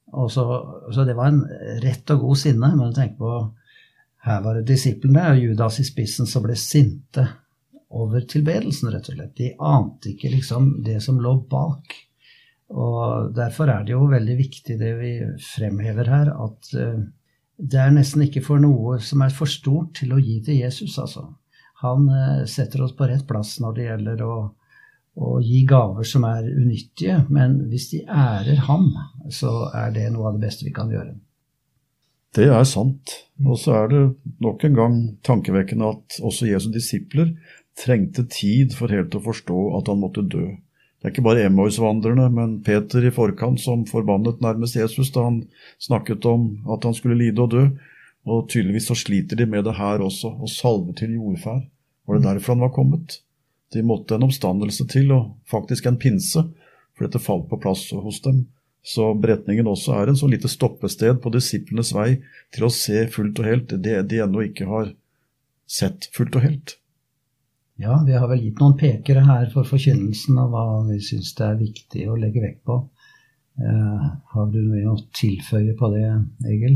Så, 0.09 0.43
så, 0.91 1.05
det 1.05 1.15
var 1.15 1.31
en 1.31 1.43
rett 1.83 2.11
og 2.11 2.25
god 2.25 2.41
sinne. 2.41 2.73
Men 2.75 2.95
tenk 2.97 3.15
på 3.21 3.33
her 4.25 4.41
var 4.43 4.59
det 4.59 4.67
disiplene 4.67 5.29
og 5.31 5.43
Judas 5.45 5.79
i 5.79 5.85
spissen 5.87 6.27
som 6.27 6.43
ble 6.43 6.57
sinte 6.59 7.23
over 7.95 8.25
tilbedelsen, 8.27 8.91
rett 8.91 9.07
og 9.09 9.15
slett. 9.15 9.35
De 9.37 9.53
ante 9.63 10.11
ikke 10.11 10.33
liksom 10.33 10.73
det 10.85 10.99
som 11.05 11.21
lå 11.23 11.37
bak. 11.49 11.95
Og 12.69 13.31
derfor 13.33 13.71
er 13.71 13.85
det 13.85 13.95
jo 13.95 14.09
veldig 14.11 14.35
viktig 14.37 14.75
det 14.77 14.91
vi 14.99 15.13
fremhever 15.41 16.11
her, 16.11 16.29
at 16.35 16.69
uh, 16.77 16.99
det 17.59 17.79
er 17.81 17.91
nesten 17.91 18.23
ikke 18.23 18.43
for 18.45 18.61
noe 18.63 18.97
som 19.03 19.23
er 19.25 19.33
for 19.35 19.51
stort 19.51 19.97
til 19.99 20.13
å 20.15 20.21
gi 20.21 20.39
til 20.45 20.61
Jesus, 20.61 20.95
altså. 21.01 21.27
Han 21.83 22.07
uh, 22.11 22.45
setter 22.47 22.83
oss 22.83 22.95
på 22.95 23.07
rett 23.07 23.25
plass 23.27 23.57
når 23.63 23.75
det 23.75 23.87
gjelder 23.87 24.23
å, 24.23 24.35
å 25.19 25.39
gi 25.43 25.63
gaver 25.67 26.07
som 26.07 26.25
er 26.27 26.47
unyttige, 26.47 27.21
men 27.31 27.57
hvis 27.71 27.89
de 27.93 28.03
ærer 28.03 28.65
ham, 28.67 28.91
så 29.31 29.69
er 29.75 29.91
det 29.95 30.09
noe 30.13 30.29
av 30.29 30.39
det 30.39 30.47
beste 30.47 30.67
vi 30.67 30.75
kan 30.75 30.91
gjøre. 30.91 31.15
Det 32.35 32.45
er 32.53 32.65
sant. 32.67 33.15
Og 33.41 33.57
så 33.57 33.75
er 33.79 33.91
det 33.91 34.01
nok 34.43 34.63
en 34.67 34.75
gang 34.77 34.97
tankevekkende 35.25 35.93
at 35.95 36.19
også 36.21 36.49
Jesu 36.51 36.69
disipler 36.73 37.31
trengte 37.79 38.25
tid 38.29 38.75
for 38.77 38.91
helt 38.93 39.15
å 39.15 39.23
forstå 39.23 39.61
at 39.79 39.89
han 39.89 40.01
måtte 40.03 40.27
dø. 40.27 40.45
Det 40.99 41.07
er 41.07 41.13
ikke 41.13 41.23
bare 41.23 41.45
Emmaus-vandrerne, 41.47 42.25
men 42.35 42.57
Peter 42.65 43.05
i 43.07 43.11
forkant 43.15 43.61
som 43.63 43.85
forbannet 43.87 44.41
nærmest 44.43 44.75
Jesus 44.75 45.13
da 45.15 45.23
han 45.29 45.45
snakket 45.79 46.25
om 46.27 46.49
at 46.67 46.83
han 46.83 46.97
skulle 46.97 47.15
lide 47.21 47.39
og 47.39 47.53
dø. 47.53 47.63
Og 48.27 48.49
tydeligvis 48.51 48.89
så 48.91 48.97
sliter 48.99 49.39
de 49.39 49.47
med 49.47 49.63
det 49.63 49.77
her 49.77 50.03
også, 50.03 50.33
å 50.43 50.49
salve 50.51 50.91
til 50.99 51.15
jordferd. 51.15 51.69
Var 52.03 52.19
det 52.19 52.27
derfor 52.27 52.57
han 52.57 52.65
var 52.65 52.73
kommet? 52.75 53.21
De 53.71 53.83
måtte 53.85 54.17
en 54.17 54.25
oppstandelse 54.27 54.89
til, 54.91 55.13
og 55.15 55.37
faktisk 55.47 55.87
en 55.87 55.99
pinse, 56.01 56.43
for 56.97 57.07
dette 57.07 57.21
falt 57.23 57.47
på 57.47 57.61
plass 57.63 57.85
hos 57.95 58.19
dem. 58.25 58.47
Så 58.83 59.13
beretningen 59.21 59.67
også 59.71 59.95
er 59.95 60.11
en 60.11 60.19
så 60.19 60.27
lite 60.27 60.51
stoppested 60.51 61.21
på 61.23 61.31
disiplenes 61.31 61.93
vei 61.95 62.09
til 62.55 62.67
å 62.67 62.73
se 62.73 63.05
fullt 63.13 63.39
og 63.39 63.47
helt 63.47 63.75
det 63.87 63.97
de 64.11 64.21
ennå 64.23 64.43
ikke 64.49 64.67
har 64.67 64.93
sett 65.69 66.09
fullt 66.15 66.39
og 66.39 66.47
helt. 66.47 66.78
Ja, 67.79 68.03
vi 68.05 68.11
har 68.11 68.27
vel 68.27 68.41
gitt 68.43 68.59
noen 68.59 68.75
pekere 68.75 69.21
her 69.23 69.45
for 69.53 69.63
forkynnelsen 69.67 70.35
av 70.41 70.49
hva 70.51 70.63
vi 70.89 70.97
syns 70.99 71.31
det 71.37 71.45
er 71.45 71.59
viktig 71.61 72.09
å 72.11 72.17
legge 72.19 72.41
vekt 72.43 72.65
på. 72.67 72.75
Eh, 73.59 74.07
har 74.33 74.49
du 74.51 74.57
noe 74.65 74.81
å 74.91 74.97
tilføye 75.15 75.77
på 75.79 75.89
det, 75.93 76.09
Egil? 76.43 76.75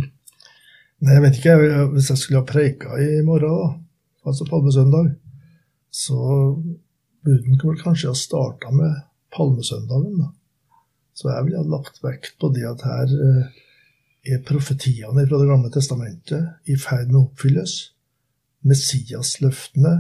Nei, 1.03 1.17
jeg 1.17 1.23
vet 1.25 1.39
ikke. 1.41 1.57
Hvis 1.91 2.07
jeg 2.13 2.21
skulle 2.21 2.39
ha 2.39 2.47
preika 2.47 2.95
i 3.03 3.19
morgen, 3.27 3.51
da, 3.51 4.29
altså 4.31 4.47
palmesøndag, 4.47 5.11
så 5.91 6.21
burde 7.27 7.51
en 7.51 7.59
vel 7.65 7.83
kanskje 7.83 8.13
ha 8.13 8.15
starta 8.15 8.71
med 8.71 9.03
palmesøndagen. 9.35 10.23
da. 10.23 10.31
Så 11.19 11.33
jeg 11.33 11.49
ville 11.49 11.65
ha 11.65 11.67
lagt 11.67 11.99
vekt 12.03 12.39
på 12.39 12.53
det 12.55 12.63
at 12.69 12.87
her 12.87 13.11
eh, 13.27 13.61
er 14.31 14.47
profetiene 14.47 15.27
fra 15.27 15.43
Det 15.43 15.51
gamle 15.51 15.75
testamentet 15.75 16.71
i 16.71 16.79
ferd 16.79 17.11
med 17.11 17.25
å 17.25 17.27
oppfylles. 17.27 17.75
Messiasløftene 18.63 19.97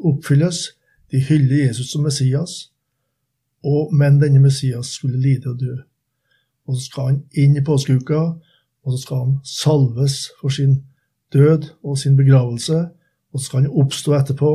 oppfylles. 0.00 0.62
De 1.12 1.20
hyller 1.22 1.66
Jesus 1.66 1.92
som 1.92 2.02
Messias, 2.02 2.72
og, 3.66 3.92
men 3.94 4.18
denne 4.22 4.42
Messias 4.42 4.94
skulle 4.98 5.20
lide 5.22 5.50
og 5.50 5.60
dø. 5.60 5.76
Og 6.66 6.76
så 6.76 6.82
skal 6.88 7.10
han 7.10 7.18
inn 7.38 7.56
i 7.58 7.64
påskeuka, 7.64 8.22
og 8.86 8.94
så 8.94 9.02
skal 9.02 9.22
han 9.22 9.34
salves 9.46 10.16
for 10.40 10.54
sin 10.54 10.80
død 11.34 11.70
og 11.82 11.98
sin 11.98 12.16
begravelse. 12.18 12.84
Og 13.32 13.40
så 13.40 13.46
skal 13.46 13.64
han 13.64 13.82
oppstå 13.82 14.14
etterpå 14.18 14.52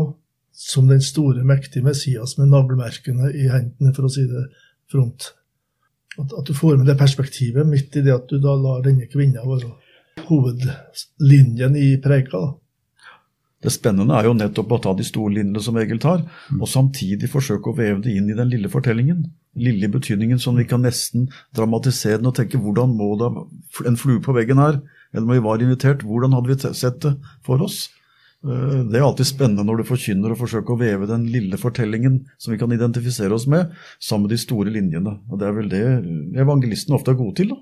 som 0.51 0.87
den 0.87 1.01
store, 1.01 1.43
mektige 1.43 1.83
Messias 1.83 2.37
med 2.37 2.51
navlemerkene 2.51 3.31
i 3.33 3.47
hendene, 3.51 3.93
for 3.95 4.07
å 4.07 4.11
si 4.11 4.25
det 4.27 4.47
front. 4.91 5.31
At, 6.19 6.33
at, 6.37 6.47
du 6.47 6.53
får 6.53 6.77
med 6.77 6.89
det 6.91 6.97
perspektivet 6.99 7.67
midt 7.67 7.95
i 7.95 8.03
det 8.03 8.13
at 8.13 8.27
du 8.29 8.39
da 8.43 8.55
lar 8.59 8.83
denne 8.83 9.07
kvinna 9.11 9.45
være 9.47 9.71
hovedlinjen 10.27 11.77
i 11.79 11.93
preika. 12.03 12.43
Det 13.61 13.71
spennende 13.73 14.17
er 14.17 14.25
jo 14.25 14.33
nettopp 14.33 14.73
å 14.73 14.79
ta 14.81 14.93
de 14.97 15.05
store 15.05 15.35
linjene 15.35 15.61
som 15.61 15.77
Egil 15.77 16.01
tar, 16.01 16.23
og 16.57 16.69
samtidig 16.69 17.29
forsøke 17.29 17.69
å 17.69 17.77
veve 17.77 17.99
det 18.01 18.15
inn 18.17 18.29
i 18.31 18.37
den 18.37 18.49
lille 18.49 18.71
fortellingen. 18.73 19.27
Lille 19.53 19.89
betydningen 19.91 20.41
som 20.41 20.57
vi 20.57 20.65
kan 20.65 20.81
nesten 20.81 21.27
dramatisere 21.57 22.17
den 22.17 22.31
og 22.31 22.37
tenke 22.39 22.61
hvordan 22.61 22.95
må 22.97 23.13
da 23.21 23.29
en 23.87 23.99
flue 23.99 24.23
på 24.23 24.33
veggen 24.37 24.61
her, 24.61 24.81
eller 25.13 25.27
når 25.27 25.37
vi 25.37 25.47
var 25.47 25.65
invitert, 25.65 26.05
hvordan 26.07 26.33
hadde 26.37 26.53
vi 26.53 26.73
sett 26.73 27.01
det 27.05 27.17
for 27.45 27.61
oss? 27.61 27.83
Eh, 28.41 28.77
det 28.89 28.97
er 28.97 29.05
alltid 29.05 29.29
spennende 29.29 29.65
når 29.67 29.81
du 29.81 29.89
forkynner 29.91 30.33
og 30.33 30.41
forsøker 30.41 30.73
å 30.73 30.79
veve 30.81 31.09
den 31.09 31.27
lille 31.29 31.59
fortellingen 31.61 32.23
som 32.41 32.55
vi 32.55 32.59
kan 32.61 32.73
identifisere 32.73 33.35
oss 33.35 33.45
med, 33.51 33.75
sammen 34.01 34.25
med 34.25 34.33
de 34.33 34.41
store 34.41 34.73
linjene. 34.73 35.19
Og 35.29 35.37
Det 35.37 35.47
er 35.47 35.57
vel 35.59 35.69
det 35.69 35.83
evangelistene 36.41 36.97
ofte 36.97 37.13
er 37.13 37.19
gode 37.19 37.37
til. 37.37 37.53
da. 37.53 37.61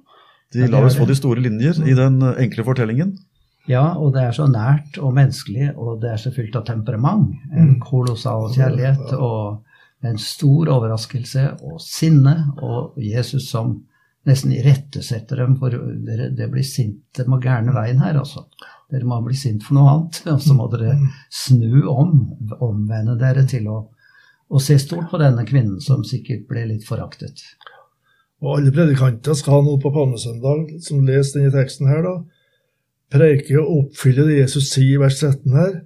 De 0.56 0.70
lar 0.72 0.88
oss 0.88 0.98
få 0.98 1.06
de 1.06 1.18
store 1.18 1.44
linjer 1.44 1.84
i 1.86 1.94
den 1.98 2.24
enkle 2.32 2.64
fortellingen. 2.66 3.18
Ja, 3.70 3.84
og 4.02 4.16
det 4.16 4.24
er 4.26 4.34
så 4.34 4.48
nært 4.50 4.98
og 4.98 5.14
menneskelig, 5.14 5.74
og 5.78 6.00
det 6.02 6.14
er 6.14 6.22
så 6.22 6.32
fylt 6.34 6.56
av 6.58 6.66
temperament. 6.66 7.36
En 7.54 7.76
mm. 7.76 7.82
kolossal 7.84 8.48
kjærlighet 8.56 9.14
og 9.14 10.10
en 10.10 10.18
stor 10.22 10.72
overraskelse 10.74 11.46
og 11.68 11.78
sinne, 11.84 12.36
og 12.66 12.98
Jesus 13.04 13.50
som 13.52 13.76
nesten 14.28 14.56
irettesetter 14.56 15.44
dem 15.44 15.56
for 15.60 15.74
dere, 16.06 16.30
det 16.36 16.50
blir 16.52 16.66
sint, 16.66 17.04
det 17.16 17.28
må 17.30 17.40
gærne 17.44 17.76
veien 17.76 18.02
her, 18.02 18.18
altså. 18.20 18.48
Dere 18.90 19.06
må 19.06 19.20
bli 19.22 19.38
sint 19.38 19.64
for 19.66 19.78
noe 19.78 19.92
annet. 19.92 20.22
Og 20.34 20.42
så 20.42 20.56
må 20.58 20.66
dere 20.74 20.96
snu 21.30 21.84
om, 21.92 22.16
omvende 22.58 23.20
dere 23.22 23.46
til 23.50 23.70
å, 23.70 23.84
å 24.50 24.62
se 24.64 24.80
stort 24.82 25.12
på 25.12 25.22
denne 25.22 25.46
kvinnen 25.46 25.78
som 25.84 26.02
sikkert 26.08 26.48
ble 26.50 26.66
litt 26.72 26.88
foraktet. 26.88 27.44
Og 28.42 28.56
alle 28.56 28.74
predikanter 28.74 29.38
skal 29.38 29.60
ha 29.60 29.68
noe 29.68 29.82
på 29.84 29.92
palmesøndag, 29.94 30.80
som 30.82 31.06
leser 31.06 31.44
denne 31.44 31.54
teksten 31.54 31.92
her, 31.92 32.02
da, 32.08 32.16
preike 33.14 33.56
og 33.60 33.72
oppfylle 33.84 34.26
det 34.28 34.42
Jesus 34.42 34.72
sier 34.74 34.98
i 34.98 35.02
vers 35.02 35.20
13 35.22 35.56
her. 35.56 35.80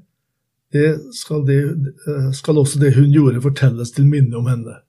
Det 0.73 0.89
skal, 1.13 1.43
det 1.45 1.59
eh, 1.69 2.31
skal, 2.33 2.57
også 2.57 2.81
det 2.81 2.95
hun 2.97 3.11
gjorde, 3.13 3.43
fortelles 3.43 3.93
til 3.93 4.07
minne 4.09 4.35
om 4.39 4.49
henne. 4.49 4.79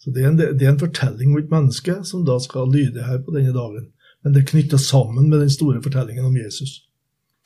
Så 0.00 0.12
det 0.14 0.24
er, 0.24 0.30
en, 0.30 0.38
det 0.38 0.64
er 0.64 0.72
en 0.72 0.80
fortelling 0.80 1.34
om 1.34 1.40
et 1.40 1.50
menneske 1.52 1.98
som 2.06 2.24
da 2.24 2.38
skal 2.40 2.70
lyde 2.72 3.04
her 3.04 3.20
på 3.24 3.34
denne 3.34 3.52
dagen. 3.52 3.90
Men 4.24 4.34
det 4.34 4.42
er 4.42 4.50
knytta 4.52 4.78
sammen 4.80 5.28
med 5.28 5.42
den 5.44 5.52
store 5.52 5.82
fortellingen 5.84 6.26
om 6.26 6.36
Jesus. 6.38 6.78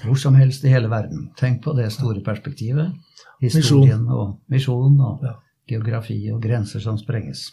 Hvor 0.02 0.18
som 0.18 0.36
helst 0.38 0.64
i 0.64 0.72
hele 0.72 0.90
verden. 0.90 1.30
Tenk 1.38 1.62
på 1.64 1.74
det 1.78 1.90
store 1.94 2.22
perspektivet. 2.24 2.94
Historien 3.42 4.06
og 4.06 4.38
misjon 4.50 5.00
og 5.02 5.26
ja. 5.26 5.34
geografi 5.68 6.18
og 6.32 6.42
grenser 6.42 6.82
som 6.82 6.98
sprenges. 6.98 7.48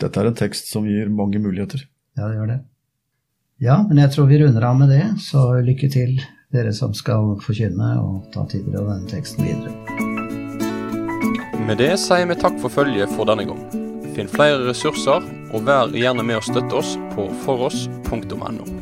Dette 0.00 0.20
er 0.20 0.30
en 0.30 0.36
tekst 0.36 0.72
som 0.72 0.86
gir 0.88 1.12
mange 1.12 1.40
muligheter. 1.42 1.84
Ja, 2.16 2.28
det 2.28 2.38
gjør 2.40 2.50
det. 2.54 2.60
Ja, 3.62 3.76
men 3.86 4.00
jeg 4.00 4.10
tror 4.10 4.26
vi 4.26 4.40
runder 4.40 4.64
av 4.66 4.78
med 4.80 4.88
det, 4.90 5.04
så 5.22 5.38
lykke 5.62 5.86
til 5.92 6.16
dere 6.50 6.72
som 6.74 6.90
skal 6.98 7.36
forkynne 7.44 7.92
og 8.00 8.24
ta 8.34 8.42
tider 8.50 8.80
av 8.80 8.88
denne 8.90 9.06
teksten 9.06 9.46
videre. 9.46 9.70
Med 11.68 11.78
det 11.78 11.92
sier 12.02 12.26
vi 12.26 12.34
takk 12.42 12.58
for 12.58 12.74
følget 12.74 13.14
for 13.14 13.30
denne 13.30 13.46
gang. 13.46 13.62
Finn 14.16 14.26
flere 14.26 14.64
ressurser, 14.66 15.22
og 15.54 15.68
vær 15.68 15.94
gjerne 15.94 16.26
med 16.26 16.40
å 16.40 16.46
støtte 16.48 16.80
oss 16.80 16.96
på 17.14 17.28
foross.no. 17.44 18.81